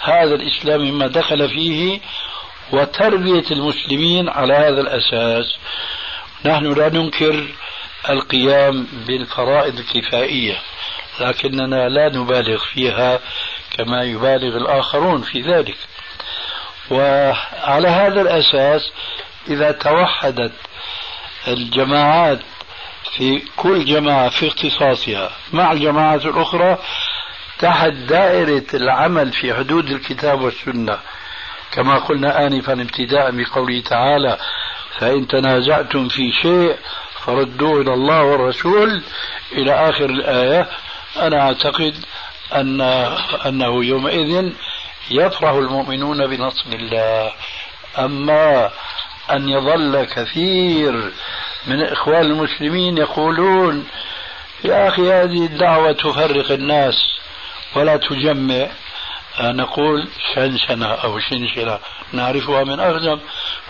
هذا 0.00 0.34
الإسلام 0.34 0.80
مما 0.80 1.06
دخل 1.06 1.48
فيه 1.48 2.00
وتربية 2.72 3.44
المسلمين 3.50 4.28
على 4.28 4.54
هذا 4.54 4.80
الأساس. 4.80 5.56
نحن 6.44 6.72
لا 6.72 6.88
ننكر 6.88 7.46
القيام 8.10 8.86
بالفرائض 9.06 9.78
الكفائية 9.78 10.60
لكننا 11.20 11.88
لا 11.88 12.08
نبالغ 12.08 12.64
فيها 12.64 13.20
كما 13.76 14.02
يبالغ 14.02 14.56
الآخرون 14.56 15.22
في 15.22 15.40
ذلك. 15.40 15.76
وعلى 16.90 17.88
هذا 17.88 18.20
الأساس 18.20 18.90
إذا 19.48 19.72
توحدت 19.72 20.52
الجماعات 21.48 22.38
في 23.16 23.42
كل 23.56 23.84
جماعة 23.84 24.28
في 24.28 24.48
اختصاصها. 24.48 25.30
مع 25.52 25.72
الجماعات 25.72 26.26
الأخرى 26.26 26.78
تحت 27.58 27.90
دائرة 27.90 28.64
العمل 28.74 29.32
في 29.32 29.54
حدود 29.54 29.90
الكتاب 29.90 30.40
والسنة. 30.40 30.98
كما 31.72 31.98
قلنا 31.98 32.46
آنفا 32.46 32.72
ابتداء 32.72 33.30
بقوله 33.30 33.82
تعالى 33.82 34.38
فإن 34.98 35.28
تنازعتم 35.28 36.08
في 36.08 36.32
شيء 36.42 36.76
فردوه 37.24 37.80
إلى 37.80 37.94
الله 37.94 38.22
والرسول. 38.22 39.02
إلى 39.52 39.72
آخر 39.90 40.04
الآية 40.04 40.68
أنا 41.16 41.40
أعتقد 41.40 41.94
أن 42.54 42.80
أنه 43.46 43.84
يومئذ 43.84 44.52
يفرح 45.10 45.50
المؤمنون 45.50 46.26
بنصر 46.26 46.70
الله. 46.72 47.32
أما 47.98 48.70
أن 49.30 49.48
يظل 49.48 50.04
كثير 50.04 51.12
من 51.68 51.82
إخوان 51.82 52.24
المسلمين 52.24 52.98
يقولون 52.98 53.86
يا 54.64 54.88
أخي 54.88 55.12
هذه 55.12 55.46
الدعوة 55.46 55.92
تفرق 55.92 56.52
الناس 56.52 56.94
ولا 57.76 57.96
تجمع. 57.96 58.66
نقول 59.40 60.08
شنشنة 60.34 60.86
أو 60.86 61.18
شنشنة 61.18 61.78
نعرفها 62.12 62.64
من 62.64 62.80
أقدم 62.80 63.18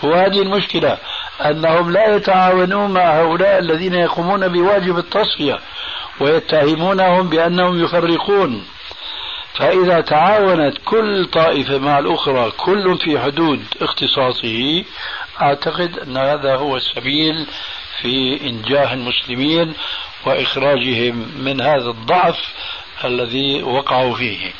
وهذه 0.03 0.41
المشكلة 0.41 0.97
أنهم 1.41 1.91
لا 1.91 2.15
يتعاونون 2.15 2.91
مع 2.91 3.21
هؤلاء 3.21 3.59
الذين 3.59 3.93
يقومون 3.93 4.47
بواجب 4.47 4.97
التصفية 4.97 5.59
ويتهمونهم 6.19 7.29
بأنهم 7.29 7.83
يفرقون. 7.83 8.67
فإذا 9.53 10.01
تعاونت 10.01 10.77
كل 10.85 11.25
طائفة 11.25 11.77
مع 11.77 11.99
الأخرى 11.99 12.51
كل 12.51 12.97
في 12.97 13.19
حدود 13.19 13.65
اختصاصه 13.81 14.83
أعتقد 15.41 15.99
أن 15.99 16.17
هذا 16.17 16.55
هو 16.55 16.75
السبيل 16.75 17.47
في 18.01 18.41
إنجاح 18.41 18.91
المسلمين 18.91 19.75
وإخراجهم 20.25 21.15
من 21.37 21.61
هذا 21.61 21.89
الضعف 21.89 22.37
الذي 23.03 23.63
وقعوا 23.63 24.15
فيه. 24.15 24.53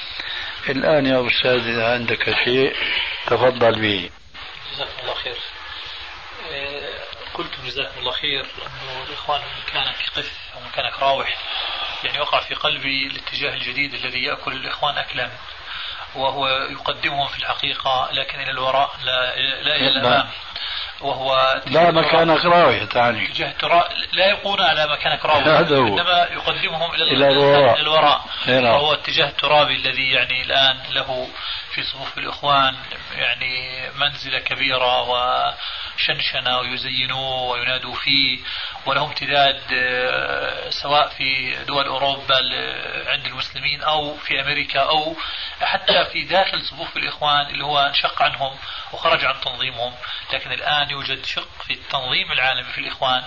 الآن 0.70 1.06
يا 1.06 1.28
أستاذ 1.28 1.68
إذا 1.68 1.94
عندك 1.94 2.36
شيء 2.44 2.76
تفضل 3.28 3.82
به. 3.82 4.10
جزاكم 4.74 5.02
الله 5.02 5.14
خير. 5.14 5.36
قلتم 7.34 7.66
جزاكم 7.66 8.00
الله 8.00 8.12
خير 8.12 8.42
أنه 8.42 9.04
الإخوان 9.10 9.42
مكانك 9.68 9.96
قف 10.16 10.32
ومكانك 10.58 11.00
راوح 11.00 11.38
يعني 12.04 12.20
وقع 12.20 12.40
في 12.40 12.56
قلبي 12.56 13.08
الاتجاه 13.08 13.54
الجديد 13.54 13.94
الذي 13.94 14.24
يأكل 14.24 14.52
الإخوان 14.52 14.98
أكلا 14.98 15.30
وهو 16.16 16.48
يقدمهم 16.48 17.28
في 17.28 17.40
الحقيقة 17.40 18.10
لكن 18.12 18.40
إلى 18.42 18.52
الوراء 18.52 18.92
لا, 19.04 19.36
لا 19.62 19.76
إلى 19.76 19.88
الأمام. 19.88 20.30
وهو 21.02 21.62
لا 21.68 21.92
مكانك 21.92 22.46
راوي 22.46 22.86
تعني 22.86 23.26
اتجاه 23.26 23.54
لا 24.14 24.26
يقون 24.26 24.62
على 24.62 24.88
مكانك 24.88 25.26
راوي 25.26 25.44
هذا 25.44 25.78
هو 25.78 25.88
إنما 25.88 26.28
يقدمهم 26.32 26.94
الوراء, 26.94 27.74
إلى 27.74 27.82
الوراء. 27.82 28.26
نعم. 28.48 28.64
وهو 28.66 28.94
اتجاه 28.94 29.28
الترابي 29.28 29.76
الذي 29.76 30.12
يعني 30.12 30.42
الآن 30.42 30.78
له 30.92 31.28
في 31.72 31.84
صفوف 31.84 32.18
الإخوان 32.18 32.76
يعني 33.18 33.82
منزلة 33.96 34.40
كبيرة 34.40 35.02
وشنشنة 35.02 36.60
ويزينوه 36.60 37.42
وينادوا 37.44 37.96
فيه 37.96 38.40
وله 38.86 39.06
امتداد 39.06 39.62
آه، 39.74 40.70
سواء 40.70 41.08
في 41.08 41.56
دول 41.68 41.88
أوروبا 41.88 42.36
عند 43.08 43.26
المسلمين 43.26 43.82
أو 43.82 44.18
في 44.18 44.42
أمريكا 44.42 44.80
أو 44.80 45.16
حتى 45.62 46.06
في 46.06 46.24
داخل 46.24 46.62
صفوف 46.62 46.98
الإخوان 46.98 47.50
اللي 47.50 47.64
هو 47.64 47.80
انشق 47.80 48.22
عنهم 48.24 48.58
وخرج 48.94 49.26
عن 49.26 49.42
تنظيمهم. 49.42 49.94
لكن 50.34 50.52
الآن 50.52 50.90
يوجد 50.90 51.26
شق 51.26 51.62
في 51.68 51.74
التنظيم 51.74 52.32
العالمي 52.32 52.72
في 52.72 52.78
الإخوان 52.78 53.24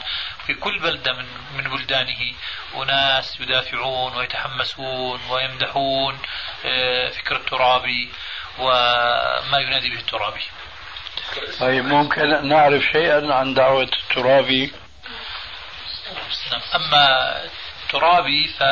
في 0.47 0.55
كل 0.55 0.79
بلدة 0.79 1.13
من 1.13 1.27
من 1.57 1.71
بلدانه. 1.71 2.33
اناس 2.77 3.41
يدافعون 3.41 4.17
ويتحمسون 4.17 5.21
ويمدحون 5.31 6.19
آه، 6.65 7.09
فكر 7.09 7.37
الترابي 7.37 8.11
وما 8.59 9.59
ينادي 9.59 9.91
به 9.91 9.99
الترابي. 9.99 10.45
طيب 11.61 11.85
ممكن 11.85 12.49
نعرف 12.49 12.83
شيئا 12.93 13.35
عن 13.35 13.55
دعوة 13.55 13.83
الترابي؟ 13.83 14.73
أما 16.75 17.41
ترابي 17.91 18.49
ف 18.49 18.63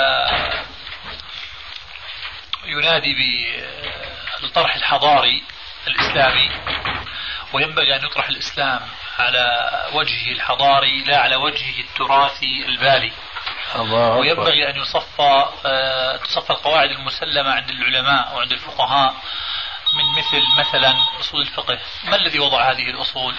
ينادي 2.64 3.14
بالطرح 4.40 4.74
الحضاري 4.74 5.42
الإسلامي 5.86 6.50
وينبغي 7.52 7.96
أن 7.96 8.04
يطرح 8.04 8.28
الإسلام 8.28 8.80
على 9.18 9.70
وجهه 9.92 10.32
الحضاري 10.32 11.04
لا 11.04 11.18
على 11.18 11.36
وجهه 11.36 11.80
التراثي 11.80 12.64
البالي. 12.66 13.12
الله 13.76 14.10
وينبغي 14.10 14.70
أن 14.70 14.76
يصفى 14.76 15.46
آه، 15.66 16.16
تصفى 16.16 16.50
القواعد 16.50 16.90
المسلمة 16.90 17.50
عند 17.50 17.70
العلماء 17.70 18.34
وعند 18.34 18.52
الفقهاء 18.52 19.14
من 19.94 20.18
مثل 20.18 20.42
مثلا 20.58 20.94
أصول 21.20 21.40
الفقه. 21.40 21.78
ما 22.04 22.16
الذي 22.16 22.38
وضع 22.38 22.70
هذه 22.70 22.90
الأصول؟ 22.90 23.34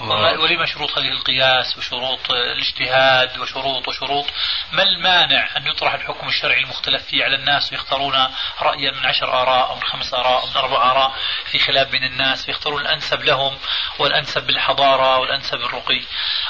ولما 0.00 0.66
شروط 0.66 0.98
هذه 0.98 1.08
القياس 1.08 1.78
وشروط 1.78 2.30
الاجتهاد 2.30 3.38
وشروط 3.38 3.88
وشروط 3.88 4.26
ما 4.72 4.82
المانع 4.82 5.56
أن 5.56 5.66
يطرح 5.66 5.94
الحكم 5.94 6.28
الشرعي 6.28 6.60
المختلف 6.60 7.06
فيه 7.06 7.24
على 7.24 7.34
الناس 7.34 7.72
ويختارون 7.72 8.14
رأيا 8.62 8.90
من 8.90 9.06
عشر 9.06 9.42
آراء 9.42 9.70
أو 9.70 9.74
من 9.74 9.82
خمس 9.82 10.14
آراء 10.14 10.42
أو 10.42 10.46
من 10.46 10.56
أربع 10.56 10.90
آراء 10.90 11.12
في 11.44 11.58
خلاف 11.58 11.88
بين 11.88 12.04
الناس 12.04 12.48
ويختارون 12.48 12.80
الأنسب 12.80 13.24
لهم 13.24 13.58
والأنسب 13.98 14.46
بالحضارة 14.46 15.18
والأنسب 15.18 15.58
بالرقي. 15.58 16.02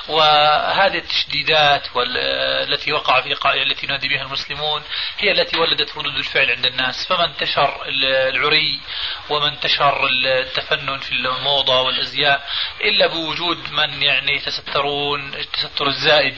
وهذه 0.09 0.99
التشديدات 0.99 1.83
التي 2.69 2.93
وقع 2.93 3.21
في 3.21 3.33
التي 3.63 3.87
ينادي 3.87 4.09
بها 4.09 4.23
المسلمون 4.23 4.83
هي 5.19 5.33
التي 5.33 5.59
ولدت 5.59 5.99
ردود 5.99 6.17
الفعل 6.17 6.51
عند 6.51 6.67
الناس. 6.67 7.07
فما 7.07 7.25
انتشر 7.25 7.83
العري 8.29 8.81
وما 9.31 9.49
انتشر 9.49 10.07
التفنن 10.07 10.99
في 10.99 11.13
الموضة 11.13 11.81
والأزياء 11.81 12.47
إلا 12.81 13.07
بوجود 13.07 13.36
من 13.70 14.03
يعني 14.03 14.37
يتسترون 14.37 15.34
التستر 15.34 15.87
الزائد 15.87 16.37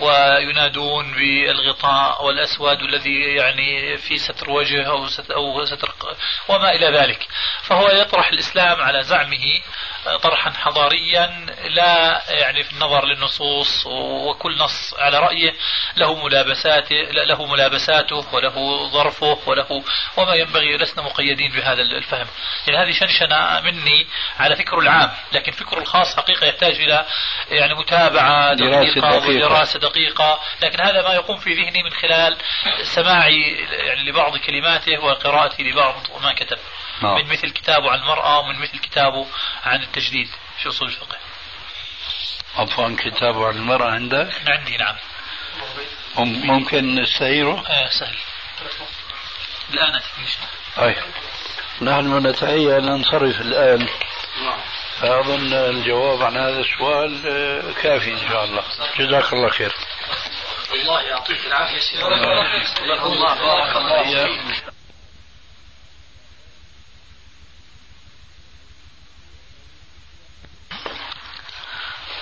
وينادون 0.00 1.12
بالغطاء 1.12 2.24
والأسود 2.24 2.82
الذي 2.82 3.20
يعني 3.20 3.98
في 3.98 4.18
ستر 4.18 4.50
وجه 4.50 4.86
أو 4.86 5.64
ستر 5.66 5.94
وما 6.48 6.72
إلى 6.72 6.86
ذلك. 6.86 7.28
فهو 7.62 7.88
يطرح 7.88 8.28
الإسلام 8.28 8.80
على 8.80 9.02
زعمه 9.02 9.60
طرحا 10.22 10.50
حضاريا 10.50 11.46
لا 11.64 12.22
يعني 12.28 12.62
في 12.62 12.72
النظر 12.72 13.04
للنصوص 13.04 13.86
وكل 13.86 14.58
نص 14.58 14.94
على 14.98 15.18
رأيه 15.18 15.54
له 15.96 16.24
ملابساته 16.24 16.96
له 17.12 17.46
ملابساته 17.46 18.34
وله 18.34 18.88
ظرفه 18.88 19.38
وله 19.46 19.84
وما 20.16 20.34
ينبغي 20.34 20.76
لسنا 20.76 21.02
مقيدين 21.02 21.52
بهذا 21.52 21.82
الفهم. 21.82 22.26
يعني 22.66 22.84
هذه 22.84 22.92
شنشنة 22.92 23.60
مني 23.60 24.06
على 24.38 24.56
فكر 24.56 24.78
العام 24.78 25.10
لكن 25.32 25.52
فكر 25.52 25.78
الخاص 25.78 26.16
حقيقة 26.16 26.46
يحتاج 26.46 26.74
إلى 26.80 27.06
يعني 27.50 27.74
متابعة 27.74 28.54
دقيقة. 28.54 29.28
ودراسة 29.28 29.78
دقيقة. 29.78 30.40
لكن 30.62 30.80
هذا 30.80 31.02
ما 31.02 31.14
يقوم 31.14 31.36
في 31.36 31.52
ذهني 31.52 31.82
من 31.82 31.90
خلال 31.90 32.36
سماعي 32.82 33.42
يعني 33.70 34.10
لبعض 34.10 34.36
كلماته 34.36 34.98
وقراءتي 34.98 35.62
لبعض 35.62 35.94
ما 36.22 36.32
كتب. 36.32 36.58
نعم. 37.02 37.14
من 37.14 37.32
مثل 37.32 37.50
كتابه 37.50 37.90
عن 37.90 37.98
المرأة 37.98 38.38
ومن 38.38 38.58
مثل 38.58 38.78
كتابه 38.78 39.26
عن 39.64 39.82
التجديد. 39.82 40.28
في 40.62 40.68
أصول 40.68 40.88
الفقه؟ 40.88 41.16
عفوا 42.56 42.96
كتابه 42.98 43.46
عن 43.46 43.54
المرأة 43.54 43.90
عندك؟ 43.90 44.32
عندي 44.46 44.76
نعم. 44.76 44.96
ممكن 46.16 46.94
نستعيره؟ 46.94 47.64
آه 47.68 47.88
سهل. 47.88 48.16
الآن 49.70 50.00
طيب 50.76 50.96
نحن 51.82 52.26
نتهيأ 52.26 52.78
أن 52.78 52.84
ننصرف 52.84 53.40
الآن. 53.40 53.88
نعم 54.44 54.60
فأظن 55.00 55.52
الجواب 55.52 56.22
عن 56.22 56.36
هذا 56.36 56.60
السؤال 56.60 57.22
آه، 57.26 57.82
كافي 57.82 58.12
إن 58.12 58.28
شاء 58.28 58.44
الله. 58.44 58.62
جزاك 58.98 59.32
الله 59.32 59.48
خير. 59.48 59.72
الله 60.72 61.02
يعطيك 61.02 61.46
العافية 61.46 62.06
الله 63.04 63.34
بارك 63.34 63.76
الله 63.76 64.71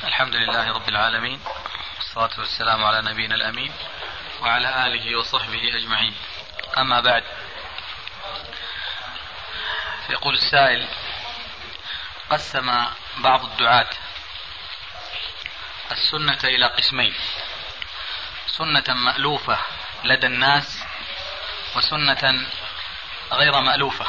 الحمد 0.05 0.37
لله 0.37 0.73
رب 0.73 0.89
العالمين 0.89 1.41
والصلاة 1.97 2.31
والسلام 2.39 2.85
على 2.85 3.03
نبينا 3.03 3.35
الأمين 3.35 3.73
وعلى 4.41 4.87
آله 4.87 5.19
وصحبه 5.19 5.77
أجمعين. 5.77 6.15
أما 6.79 7.01
بعد 7.01 7.25
يقول 10.11 10.35
السائل 10.35 10.89
قسم 12.31 12.87
بعض 13.17 13.45
الدعاة 13.45 13.91
السنة 15.93 16.39
إلى 16.45 16.67
قسمين 16.67 17.15
سنة 18.47 18.85
مألوفة 18.89 19.59
لدى 20.05 20.27
الناس 20.27 20.85
وسنة 21.77 22.47
غير 23.33 23.61
مألوفة. 23.61 24.07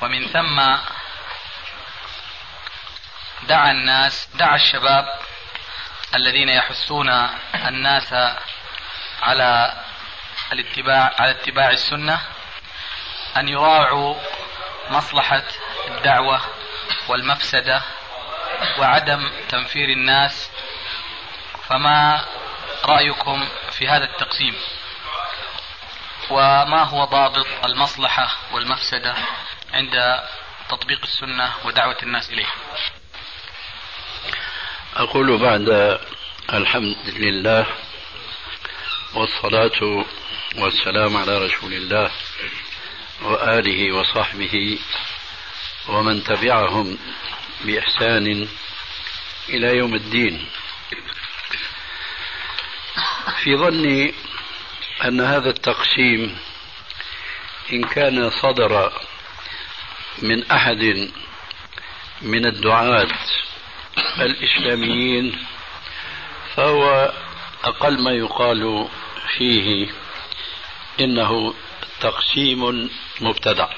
ومن 0.00 0.28
ثم 0.28 0.76
دعا 3.42 3.70
الناس 3.70 4.28
دعا 4.34 4.54
الشباب 4.56 5.18
الذين 6.14 6.48
يحثون 6.48 7.08
الناس 7.54 8.14
على 9.22 9.72
الاتباع 10.52 11.14
على 11.18 11.30
اتباع 11.30 11.70
السنة 11.70 12.20
أن 13.36 13.48
يراعوا 13.48 14.14
مصلحة 14.90 15.42
الدعوة 15.88 16.40
والمفسدة 17.08 17.82
وعدم 18.78 19.30
تنفير 19.48 19.88
الناس. 19.88 20.50
فما 21.68 22.24
رأيكم 22.84 23.48
في 23.70 23.88
هذا 23.88 24.04
التقسيم؟ 24.04 24.54
وما 26.30 26.82
هو 26.82 27.04
ضابط 27.04 27.46
المصلحة 27.64 28.36
والمفسدة 28.52 29.14
عند 29.74 30.20
تطبيق 30.68 31.00
السنة 31.02 31.52
ودعوة 31.64 31.96
الناس 32.02 32.30
إليها 32.30 32.52
أقول 34.96 35.38
بعد 35.38 35.98
الحمد 36.52 36.96
لله 37.06 37.66
والصلاة 39.14 40.04
والسلام 40.56 41.16
على 41.16 41.38
رسول 41.46 41.72
الله 41.72 42.10
وآله 43.22 43.92
وصحبه 43.92 44.78
ومن 45.88 46.24
تبعهم 46.24 46.98
بإحسان 47.64 48.48
إلى 49.48 49.76
يوم 49.76 49.94
الدين. 49.94 50.46
في 53.42 53.56
ظني 53.56 54.14
أن 55.04 55.20
هذا 55.20 55.50
التقسيم 55.50 56.38
إن 57.72 57.84
كان 57.84 58.30
صدر 58.30 58.92
من 60.22 60.50
أحد 60.50 61.10
من 62.22 62.46
الدعاة 62.46 63.08
الإسلاميين 64.20 65.38
فهو 66.54 67.12
أقل 67.64 68.02
ما 68.02 68.10
يقال 68.10 68.88
فيه 69.38 69.88
إنه 71.00 71.54
تقسيم 72.00 72.90
مبتدع. 73.20 73.68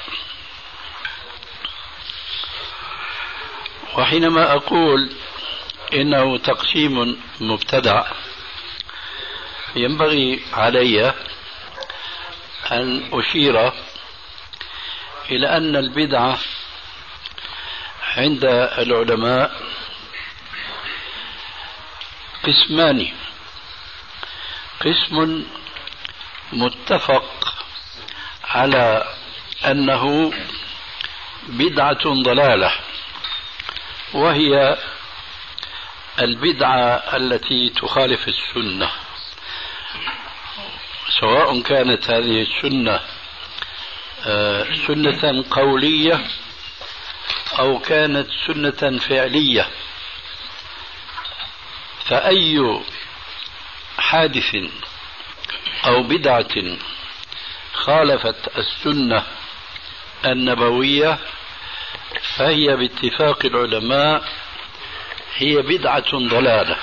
وحينما 3.94 4.52
أقول 4.52 5.12
إنه 5.94 6.38
تقسيم 6.38 7.22
مبتدع 7.40 8.06
ينبغي 9.76 10.42
علي 10.52 11.14
أن 12.72 13.08
أشير 13.12 13.72
إلى 15.30 15.56
أن 15.56 15.76
البدعة 15.76 16.38
عند 18.16 18.44
العلماء 18.78 19.62
قسمان. 22.48 23.12
قسم 24.80 25.44
متفق 26.52 27.54
على 28.44 29.04
أنه 29.64 30.32
بدعة 31.48 32.04
ضلالة 32.22 32.72
وهي 34.12 34.78
البدعة 36.20 37.16
التي 37.16 37.68
تخالف 37.68 38.28
السنة. 38.28 38.90
سواء 41.20 41.60
كانت 41.62 42.10
هذه 42.10 42.42
السنة 42.42 43.00
آه، 44.26 44.66
سنة 44.86 45.44
قولية 45.50 46.20
أو 47.58 47.78
كانت 47.78 48.28
سنة 48.46 48.98
فعلية. 48.98 49.68
فأي 52.08 52.80
حادث 53.98 54.56
أو 55.86 56.02
بدعة 56.02 56.76
خالفت 57.72 58.58
السنة 58.58 59.22
النبوية 60.24 61.18
فهي 62.36 62.76
باتفاق 62.76 63.44
العلماء 63.44 64.28
هي 65.36 65.56
بدعة 65.56 66.10
ضلالة. 66.12 66.76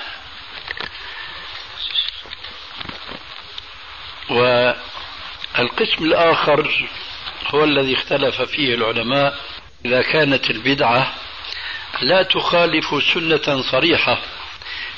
والقسم 4.30 6.06
الآخر 6.06 6.88
هو 7.48 7.64
الذي 7.64 7.94
اختلف 7.94 8.42
فيه 8.42 8.76
العلماء. 8.76 9.40
إذا 9.86 10.02
كانت 10.02 10.50
البدعة 10.50 11.14
لا 12.02 12.24
تخالف 12.24 13.04
سنة 13.14 13.62
صريحة 13.72 14.18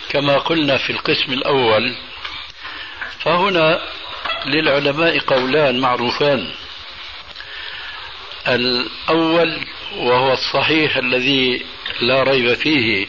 كما 0.09 0.37
قلنا 0.37 0.77
في 0.77 0.89
القسم 0.89 1.33
الأول 1.33 1.95
فهنا 3.19 3.81
للعلماء 4.45 5.19
قولان 5.19 5.79
معروفان. 5.79 6.51
الأول 8.47 9.65
وهو 9.95 10.33
الصحيح 10.33 10.97
الذي 10.97 11.65
لا 12.01 12.23
ريب 12.23 12.53
فيه 12.53 13.07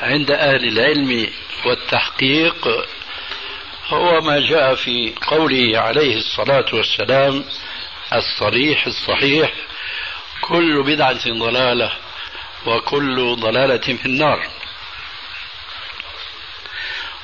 عند 0.00 0.30
أهل 0.30 0.68
العلم 0.68 1.26
والتحقيق 1.66 2.68
هو 3.88 4.20
ما 4.20 4.40
جاء 4.40 4.74
في 4.74 5.14
قوله 5.26 5.78
عليه 5.78 6.16
الصلاة 6.16 6.66
والسلام 6.72 7.44
الصريح 8.12 8.86
الصحيح 8.86 9.52
كل 10.40 10.82
بدعة 10.82 11.32
ضلالة 11.38 11.92
وكل 12.66 13.36
ضلالة 13.40 13.96
في 13.96 14.06
النار. 14.06 14.46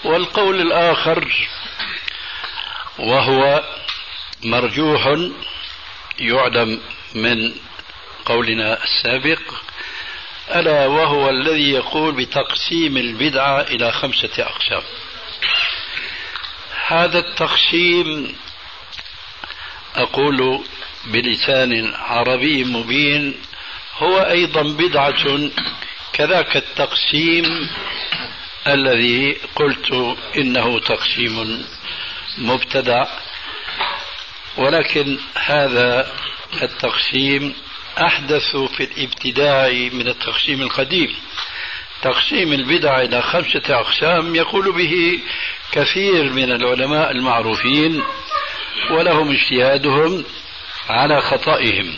والقول 0.04 0.60
الآخر 0.60 1.48
وهو 2.98 3.64
مرجوح 4.44 5.18
يعلم 6.18 6.80
من 7.14 7.54
قولنا 8.24 8.84
السابق 8.84 9.40
ألا 10.54 10.86
وهو 10.86 11.30
الذي 11.30 11.70
يقول 11.70 12.12
بتقسيم 12.14 12.96
البدعة 12.96 13.60
إلى 13.60 13.92
خمسة 13.92 14.30
أقسام. 14.38 14.82
هذا 16.86 17.18
التقسيم 17.18 18.36
أقول 19.96 20.64
بلسان 21.06 21.94
عربي 21.94 22.64
مبين 22.64 23.34
هو 23.98 24.18
أيضا 24.18 24.62
بدعة 24.62 25.50
كذاك 26.12 26.56
التقسيم 26.56 27.70
الذي 28.74 29.36
قلت 29.56 30.16
إنه 30.36 30.80
تقسيم 30.80 31.64
مبتدع 32.38 33.06
ولكن 34.56 35.18
هذا 35.34 36.12
التقسيم 36.62 37.54
أحدث 38.02 38.56
في 38.56 38.84
الابتداع 38.84 39.68
من 39.68 40.08
التقسيم 40.08 40.62
القديم. 40.62 41.14
تقسيم 42.02 42.52
البدع 42.52 43.00
إلى 43.00 43.22
خمسة 43.22 43.62
أقسام 43.68 44.34
يقول 44.34 44.72
به 44.72 45.20
كثير 45.72 46.32
من 46.32 46.52
العلماء 46.52 47.10
المعروفين 47.10 48.02
ولهم 48.90 49.30
اجتهادهم 49.30 50.24
على 50.88 51.20
خطئهم. 51.20 51.94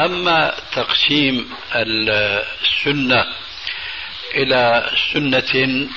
أما 0.00 0.54
تقسيم 0.72 1.50
السنة 1.74 3.26
إلى 4.34 4.90
سنة 5.12 5.88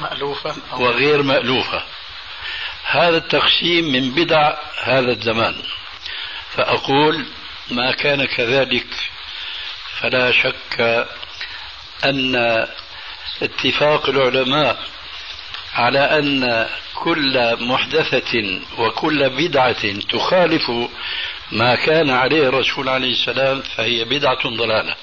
مألوفة 0.00 0.56
وغير 0.72 1.22
مألوفة. 1.22 1.82
هذا 2.84 3.16
التقسيم 3.16 3.92
من 3.92 4.10
بدع 4.10 4.54
هذا 4.82 5.12
الزمان. 5.12 5.54
فأقول 6.56 7.26
ما 7.70 7.92
كان 7.92 8.24
كذلك 8.24 8.86
فلا 10.00 10.32
شك 10.32 11.06
أن 12.04 12.36
اتفاق 13.42 14.08
العلماء 14.08 14.78
على 15.74 15.98
أن 15.98 16.68
كل 16.94 17.56
محدثة 17.64 18.60
وكل 18.78 19.30
بدعة 19.30 20.00
تخالف 20.00 20.70
ما 21.52 21.74
كان 21.74 22.10
عليه 22.10 22.48
الرسول 22.48 22.88
عليه 22.88 23.12
السلام 23.12 23.62
فهي 23.62 24.04
بدعة 24.04 24.48
ضلالة. 24.48 24.94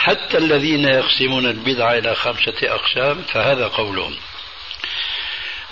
حتى 0.00 0.38
الذين 0.38 0.84
يقسمون 0.84 1.46
البدعة 1.46 1.98
إلى 1.98 2.14
خمسة 2.14 2.54
أقسام 2.62 3.22
فهذا 3.22 3.66
قولهم. 3.66 4.16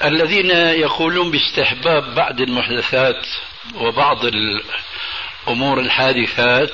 الذين 0.04 0.50
يقولون 0.50 1.30
باستحباب 1.30 2.14
بعض 2.14 2.40
المحدثات 2.40 3.26
وبعض 3.74 4.24
الأمور 4.24 5.80
الحادثات 5.80 6.70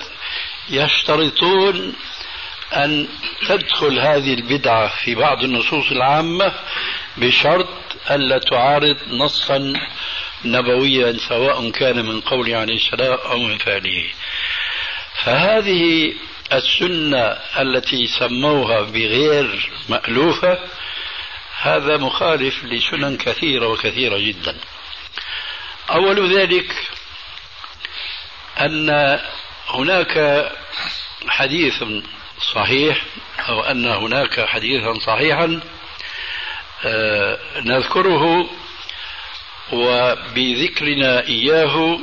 يشترطون 0.70 1.94
أن 2.72 3.08
تدخل 3.48 3.98
هذه 3.98 4.34
البدعة 4.34 4.88
في 5.04 5.14
بعض 5.14 5.44
النصوص 5.44 5.90
العامة 5.90 6.52
بشرط 7.16 7.68
ألا 8.10 8.38
تعارض 8.38 8.96
نصا 9.10 9.72
نبويا 10.44 11.16
سواء 11.28 11.70
كان 11.70 12.04
من 12.04 12.20
قول 12.20 12.54
عليه 12.54 12.76
السلام 12.76 13.12
أو 13.12 13.38
من 13.38 13.58
فعله. 13.58 14.04
فهذه 15.24 16.12
السنة 16.52 17.38
التي 17.60 18.06
سموها 18.06 18.80
بغير 18.80 19.70
مألوفة 19.88 20.58
هذا 21.60 21.96
مخالف 21.96 22.64
لسنن 22.64 23.16
كثيرة 23.16 23.66
وكثيرة 23.66 24.18
جدا. 24.18 24.56
أول 25.90 26.36
ذلك 26.38 26.74
أن 28.60 29.20
هناك 29.68 30.46
حديث 31.28 31.84
صحيح 32.54 33.02
أو 33.48 33.60
أن 33.60 33.86
هناك 33.86 34.46
حديثا 34.46 34.94
صحيحا 34.98 35.60
آه، 36.84 37.38
نذكره 37.60 38.50
وبذكرنا 39.72 41.26
إياه 41.26 41.98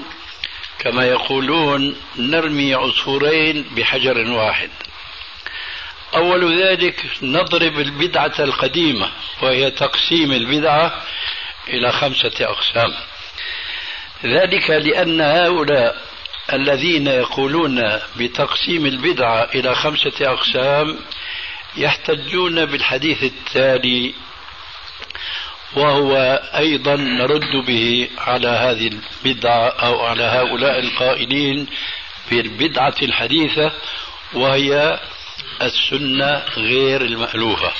كما 0.81 1.05
يقولون 1.05 1.95
نرمي 2.17 2.73
عصفورين 2.73 3.65
بحجر 3.75 4.17
واحد. 4.17 4.69
أول 6.15 6.61
ذلك 6.61 7.05
نضرب 7.21 7.79
البدعة 7.79 8.33
القديمة 8.39 9.11
وهي 9.41 9.71
تقسيم 9.71 10.31
البدعة 10.31 11.01
إلى 11.69 11.91
خمسة 11.91 12.31
أقسام. 12.41 12.93
ذلك 14.25 14.69
لأن 14.69 15.21
هؤلاء 15.21 16.01
الذين 16.53 17.07
يقولون 17.07 17.99
بتقسيم 18.17 18.85
البدعة 18.85 19.49
إلى 19.55 19.75
خمسة 19.75 20.13
أقسام 20.21 20.99
يحتجون 21.77 22.65
بالحديث 22.65 23.23
التالي 23.23 24.13
وهو 25.75 26.15
أيضا 26.57 26.95
نرد 26.95 27.65
به 27.67 28.09
على 28.17 28.47
هذه 28.47 28.87
البدعة 29.25 29.67
أو 29.69 30.05
على 30.05 30.23
هؤلاء 30.23 30.79
القائلين 30.79 31.67
بالبدعة 32.31 32.95
الحديثة 33.01 33.71
وهي 34.33 34.99
السنة 35.61 36.43
غير 36.57 37.01
المألوفة. 37.01 37.71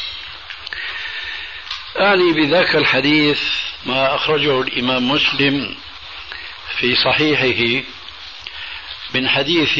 أعني 2.00 2.34
بذاك 2.34 2.76
الحديث 2.76 3.42
ما 3.86 4.16
أخرجه 4.16 4.62
الإمام 4.62 5.12
مسلم 5.12 5.76
في 6.78 6.96
صحيحه 6.96 7.84
من 9.14 9.30
حديث 9.30 9.80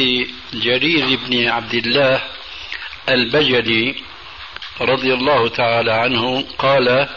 جرير 0.54 1.18
بن 1.26 1.48
عبد 1.48 1.74
الله 1.74 2.22
البجلي 3.08 3.94
رضي 4.80 5.14
الله 5.14 5.48
تعالى 5.48 5.92
عنه 5.92 6.44
قال 6.58 7.08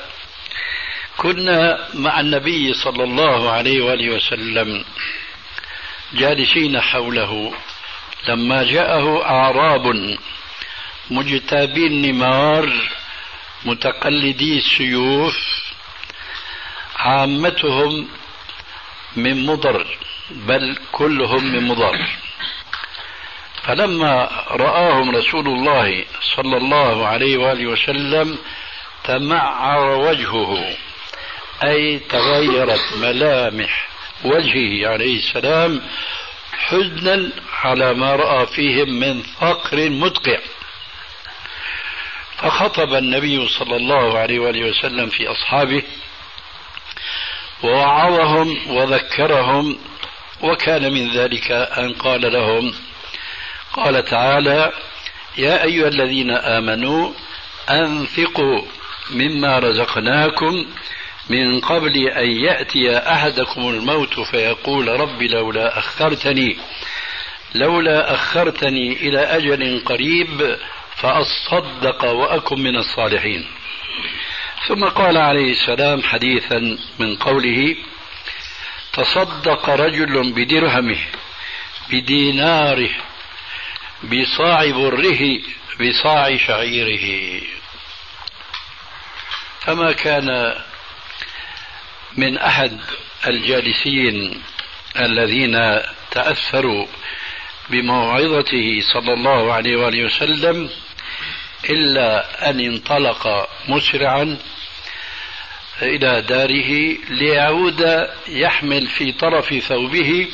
كنا 1.17 1.87
مع 1.93 2.19
النبي 2.19 2.73
صلى 2.73 3.03
الله 3.03 3.51
عليه 3.51 3.81
وآله 3.81 4.15
وسلم 4.15 4.85
جالسين 6.13 6.81
حوله. 6.81 7.53
لما 8.27 8.63
جاءه 8.63 9.25
أعراب 9.25 10.17
مجتابي 11.11 11.87
النمار 11.87 12.73
متقلدي 13.65 14.57
السيوف 14.57 15.37
عامتهم 16.95 18.07
من 19.15 19.45
مضر 19.45 19.87
بل 20.31 20.77
كلهم 20.91 21.43
من 21.43 21.67
مضر. 21.67 22.07
فلما 23.63 24.29
رآهم 24.51 25.15
رسول 25.15 25.47
الله 25.47 26.05
صلى 26.35 26.57
الله 26.57 27.07
عليه 27.07 27.37
وآله 27.37 27.65
وسلم 27.67 28.37
تمعر 29.03 29.97
وجهه. 29.97 30.75
أي 31.63 31.99
تغيرت 31.99 32.97
ملامح 32.97 33.87
وجهه 34.23 34.87
عليه 34.89 35.17
السلام 35.17 35.81
حزنا 36.53 37.29
على 37.63 37.93
ما 37.93 38.15
رأى 38.15 38.45
فيهم 38.45 38.89
من 38.99 39.21
فقر 39.21 39.89
مدقع. 39.89 40.37
فخطب 42.37 42.93
النبي 42.93 43.47
صلى 43.47 43.75
الله 43.75 44.19
عليه 44.19 44.39
وآله 44.39 44.69
وسلم 44.69 45.09
في 45.09 45.27
أصحابه 45.27 45.83
ووعظهم 47.63 48.71
وذكرهم 48.77 49.77
وكان 50.41 50.93
من 50.93 51.11
ذلك 51.11 51.51
أن 51.51 51.93
قال 51.93 52.33
لهم 52.33 52.73
قال 53.73 54.05
تعالى 54.05 54.71
يا 55.37 55.63
أيها 55.63 55.87
الذين 55.87 56.31
آمنوا 56.31 57.11
أنفقوا 57.69 58.61
مما 59.11 59.59
رزقناكم 59.59 60.65
من 61.29 61.59
قبل 61.59 62.07
أن 62.07 62.29
يأتي 62.29 62.97
أحدكم 62.97 63.69
الموت 63.69 64.19
فيقول 64.19 64.87
رب 64.87 65.21
لولا 65.21 65.79
أخرتني 65.79 66.57
لولا 67.55 68.13
أخرتني 68.13 68.93
إلى 68.93 69.19
أجل 69.19 69.83
قريب 69.85 70.57
فأصدق 70.95 72.05
وأكن 72.05 72.59
من 72.59 72.75
الصالحين. 72.75 73.45
ثم 74.67 74.85
قال 74.85 75.17
عليه 75.17 75.51
السلام 75.51 76.03
حديثا 76.03 76.77
من 76.99 77.15
قوله 77.15 77.75
تصدق 78.93 79.69
رجل 79.69 80.33
بدرهمه 80.33 80.99
بديناره 81.91 82.89
بصاع 84.03 84.71
بره 84.71 85.39
بصاع 85.81 86.37
شعيره. 86.37 87.41
فما 89.61 89.91
كان 89.91 90.55
من 92.17 92.37
أحد 92.37 92.79
الجالسين 93.27 94.41
الذين 94.99 95.81
تأثروا 96.11 96.85
بموعظته 97.69 98.81
صلى 98.93 99.13
الله 99.13 99.53
عليه 99.53 99.75
وآله 99.75 100.03
وسلم 100.03 100.69
إلا 101.69 102.49
أن 102.49 102.59
انطلق 102.59 103.49
مسرعا 103.67 104.37
إلى 105.81 106.21
داره 106.21 106.97
ليعود 107.09 108.07
يحمل 108.27 108.87
في 108.87 109.11
طرف 109.11 109.53
ثوبه 109.53 110.27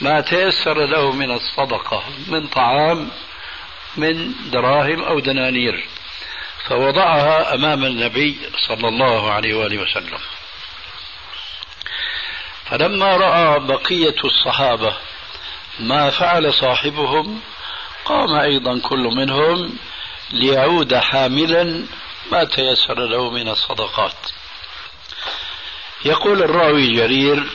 ما 0.00 0.20
تيسر 0.20 0.86
له 0.86 1.12
من 1.12 1.30
الصدقة 1.30 2.04
من 2.28 2.46
طعام 2.46 3.10
من 3.96 4.32
دراهم 4.52 5.02
أو 5.02 5.20
دنانير. 5.20 5.84
فوضعها 6.68 7.54
أمام 7.54 7.84
النبي 7.84 8.36
صلى 8.68 8.88
الله 8.88 9.32
عليه 9.32 9.54
وآله 9.54 9.78
وسلم. 9.78 10.18
فلما 12.70 13.16
رأى 13.16 13.60
بقية 13.60 14.16
الصحابة 14.24 14.96
ما 15.80 16.10
فعل 16.10 16.54
صاحبهم 16.54 17.40
قام 18.04 18.34
أيضا 18.34 18.80
كل 18.80 18.98
منهم 19.16 19.78
ليعود 20.30 20.94
حاملا 20.94 21.86
ما 22.32 22.44
تيسر 22.44 23.00
له 23.06 23.30
من 23.30 23.48
الصدقات. 23.48 24.30
يقول 26.04 26.42
الراوي 26.42 26.96
جرير 26.96 27.46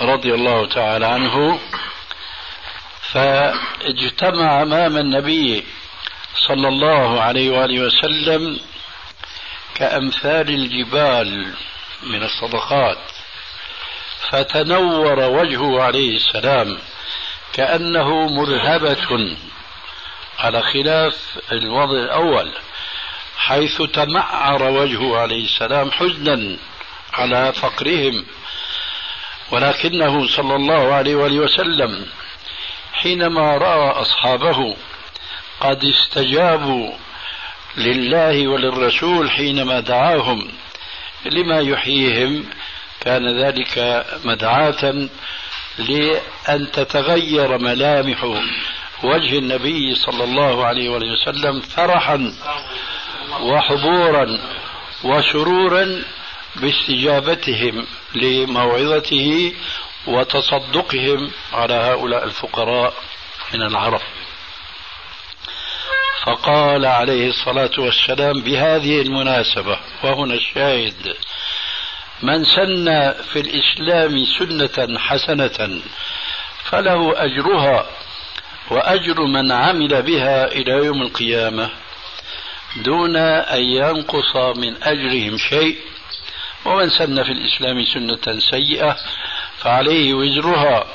رضي 0.00 0.34
الله 0.34 0.66
تعالى 0.66 1.06
عنه 1.06 1.60
فاجتمع 3.12 4.62
أمام 4.62 4.96
النبي 4.96 5.64
صلى 6.48 6.68
الله 6.68 7.20
عليه 7.20 7.50
وآله 7.50 7.80
وسلم 7.80 8.60
كأمثال 9.74 10.48
الجبال 10.48 11.54
من 12.02 12.22
الصدقات. 12.22 12.98
فتنور 14.28 15.20
وجهه 15.20 15.82
عليه 15.82 16.16
السلام 16.16 16.78
كأنه 17.52 18.26
مرهبة 18.26 19.36
على 20.38 20.62
خلاف 20.62 21.38
الوضع 21.52 21.98
الأول 21.98 22.52
حيث 23.36 23.82
تمعر 23.82 24.62
وجهه 24.62 25.16
عليه 25.18 25.44
السلام 25.44 25.90
حزنا 25.90 26.56
على 27.12 27.52
فقرهم 27.52 28.26
ولكنه 29.50 30.26
صلى 30.26 30.56
الله 30.56 30.94
عليه 30.94 31.14
وآله 31.14 31.38
وسلم 31.38 32.06
حينما 32.92 33.56
رأى 33.56 33.90
أصحابه 33.90 34.76
قد 35.60 35.84
استجابوا 35.84 36.92
لله 37.76 38.48
وللرسول 38.48 39.30
حينما 39.30 39.80
دعاهم 39.80 40.48
لما 41.24 41.60
يحييهم 41.60 42.50
كان 43.00 43.42
ذلك 43.44 44.04
مدعاة 44.24 45.08
لأن 45.78 46.70
تتغير 46.72 47.58
ملامح 47.58 48.24
وجه 49.04 49.38
النبي 49.38 49.94
صلى 49.94 50.24
الله 50.24 50.66
عليه 50.66 50.88
وسلم 50.88 51.60
فرحا 51.60 52.34
وحضورا 53.40 54.38
وسرورا 55.04 56.02
باستجابتهم 56.56 57.86
لموعظته 58.14 59.54
وتصدقهم 60.06 61.30
على 61.52 61.74
هؤلاء 61.74 62.24
الفقراء 62.24 62.94
من 63.54 63.62
العرب. 63.62 64.00
فقال 66.22 66.86
عليه 66.86 67.28
الصلاة 67.28 67.70
والسلام 67.78 68.42
بهذه 68.42 69.02
المناسبة 69.02 69.78
وهنا 70.02 70.34
الشاهد 70.34 71.16
من 72.22 72.44
سن 72.44 73.12
في 73.12 73.40
الإسلام 73.40 74.24
سنة 74.24 74.98
حسنة 74.98 75.80
فله 76.64 77.24
أجرها 77.24 77.86
وأجر 78.70 79.20
من 79.20 79.52
عمل 79.52 80.02
بها 80.02 80.52
إلى 80.52 80.72
يوم 80.72 81.02
القيامة 81.02 81.70
دون 82.76 83.16
أن 83.16 83.62
ينقص 83.62 84.36
من 84.36 84.82
أجرهم 84.82 85.38
شيء. 85.38 85.76
ومن 86.64 86.90
سن 86.90 87.22
في 87.22 87.32
الإسلام 87.32 87.84
سنة 87.84 88.38
سيئة 88.38 88.96
فعليه 89.58 90.14
وزرها 90.14 90.86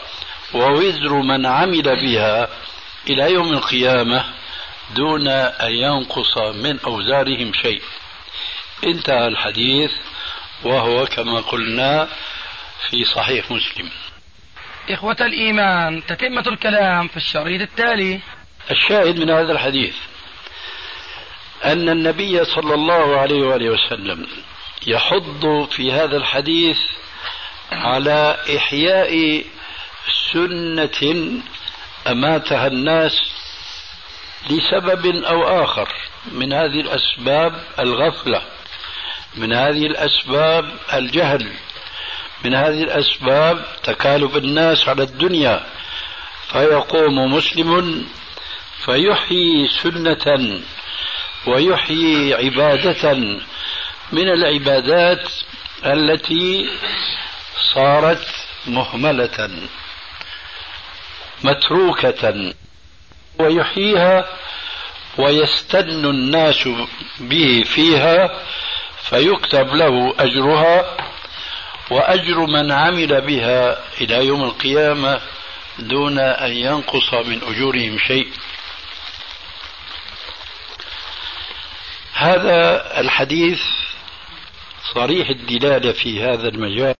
ووزر 0.53 1.13
من 1.13 1.45
عمل 1.45 1.81
بها 1.81 2.49
إلى 3.09 3.31
يوم 3.33 3.53
القيامة 3.53 4.25
دون 4.95 5.27
أن 5.27 5.71
ينقص 5.71 6.37
من 6.37 6.79
أوزارهم 6.85 7.53
شيء. 7.53 7.81
انتهى 8.83 9.27
الحديث. 9.27 9.91
وهو 10.65 11.05
كما 11.05 11.39
قلنا 11.39 12.07
في 12.89 13.05
صحيح 13.05 13.51
مسلم. 13.51 13.89
إخوة 14.89 15.17
الإيمان 15.21 16.05
تتمة 16.05 16.43
الكلام 16.47 17.07
في 17.07 17.17
الشريط 17.17 17.61
التالي. 17.61 18.19
الشاهد 18.71 19.19
من 19.19 19.29
هذا 19.29 19.51
الحديث 19.51 19.95
أن 21.65 21.89
النبي 21.89 22.45
صلى 22.45 22.73
الله 22.73 23.17
عليه 23.17 23.41
وآله 23.47 23.69
وسلم 23.69 24.27
يحض 24.87 25.67
في 25.71 25.91
هذا 25.91 26.17
الحديث 26.17 26.79
على 27.71 28.37
إحياء 28.57 29.43
سنة 30.33 31.41
أماتها 32.07 32.67
الناس 32.67 33.21
لسبب 34.49 35.05
أو 35.23 35.63
آخر 35.63 35.89
من 36.31 36.53
هذه 36.53 36.81
الأسباب 36.81 37.63
الغفلة. 37.79 38.41
من 39.37 39.53
هذه 39.53 39.85
الأسباب 39.85 40.71
الجهل 40.93 41.51
من 42.45 42.55
هذه 42.55 42.83
الأسباب 42.83 43.65
تكالب 43.83 44.37
الناس 44.37 44.89
على 44.89 45.03
الدنيا 45.03 45.65
فيقوم 46.51 47.33
مسلم 47.33 48.05
فيحيي 48.85 49.67
سنة 49.83 50.61
ويحيي 51.47 52.33
عبادة. 52.33 53.13
من 54.11 54.29
العبادات 54.29 55.27
التي 55.85 56.69
صارت 57.73 58.27
مهملة 58.67 59.49
متروكة 61.43 62.53
ويحييها 63.39 64.25
ويستن 65.17 66.05
الناس 66.05 66.69
به 67.19 67.63
فيها 67.65 68.41
فيكتب 69.09 69.67
له 69.67 70.13
أجرها 70.19 70.97
وأجر 71.91 72.45
من 72.45 72.71
عمل 72.71 73.21
بها 73.21 73.83
إلى 74.01 74.25
يوم 74.25 74.43
القيامة 74.43 75.21
دون 75.79 76.19
أن 76.19 76.51
ينقص 76.51 77.13
من 77.13 77.41
أجورهم 77.43 77.97
شيء. 78.07 78.27
هذا 82.13 82.99
الحديث 82.99 83.61
صريح 84.93 85.29
الدلالة 85.29 85.91
في 85.91 86.23
هذا 86.23 86.47
المجال. 86.47 86.93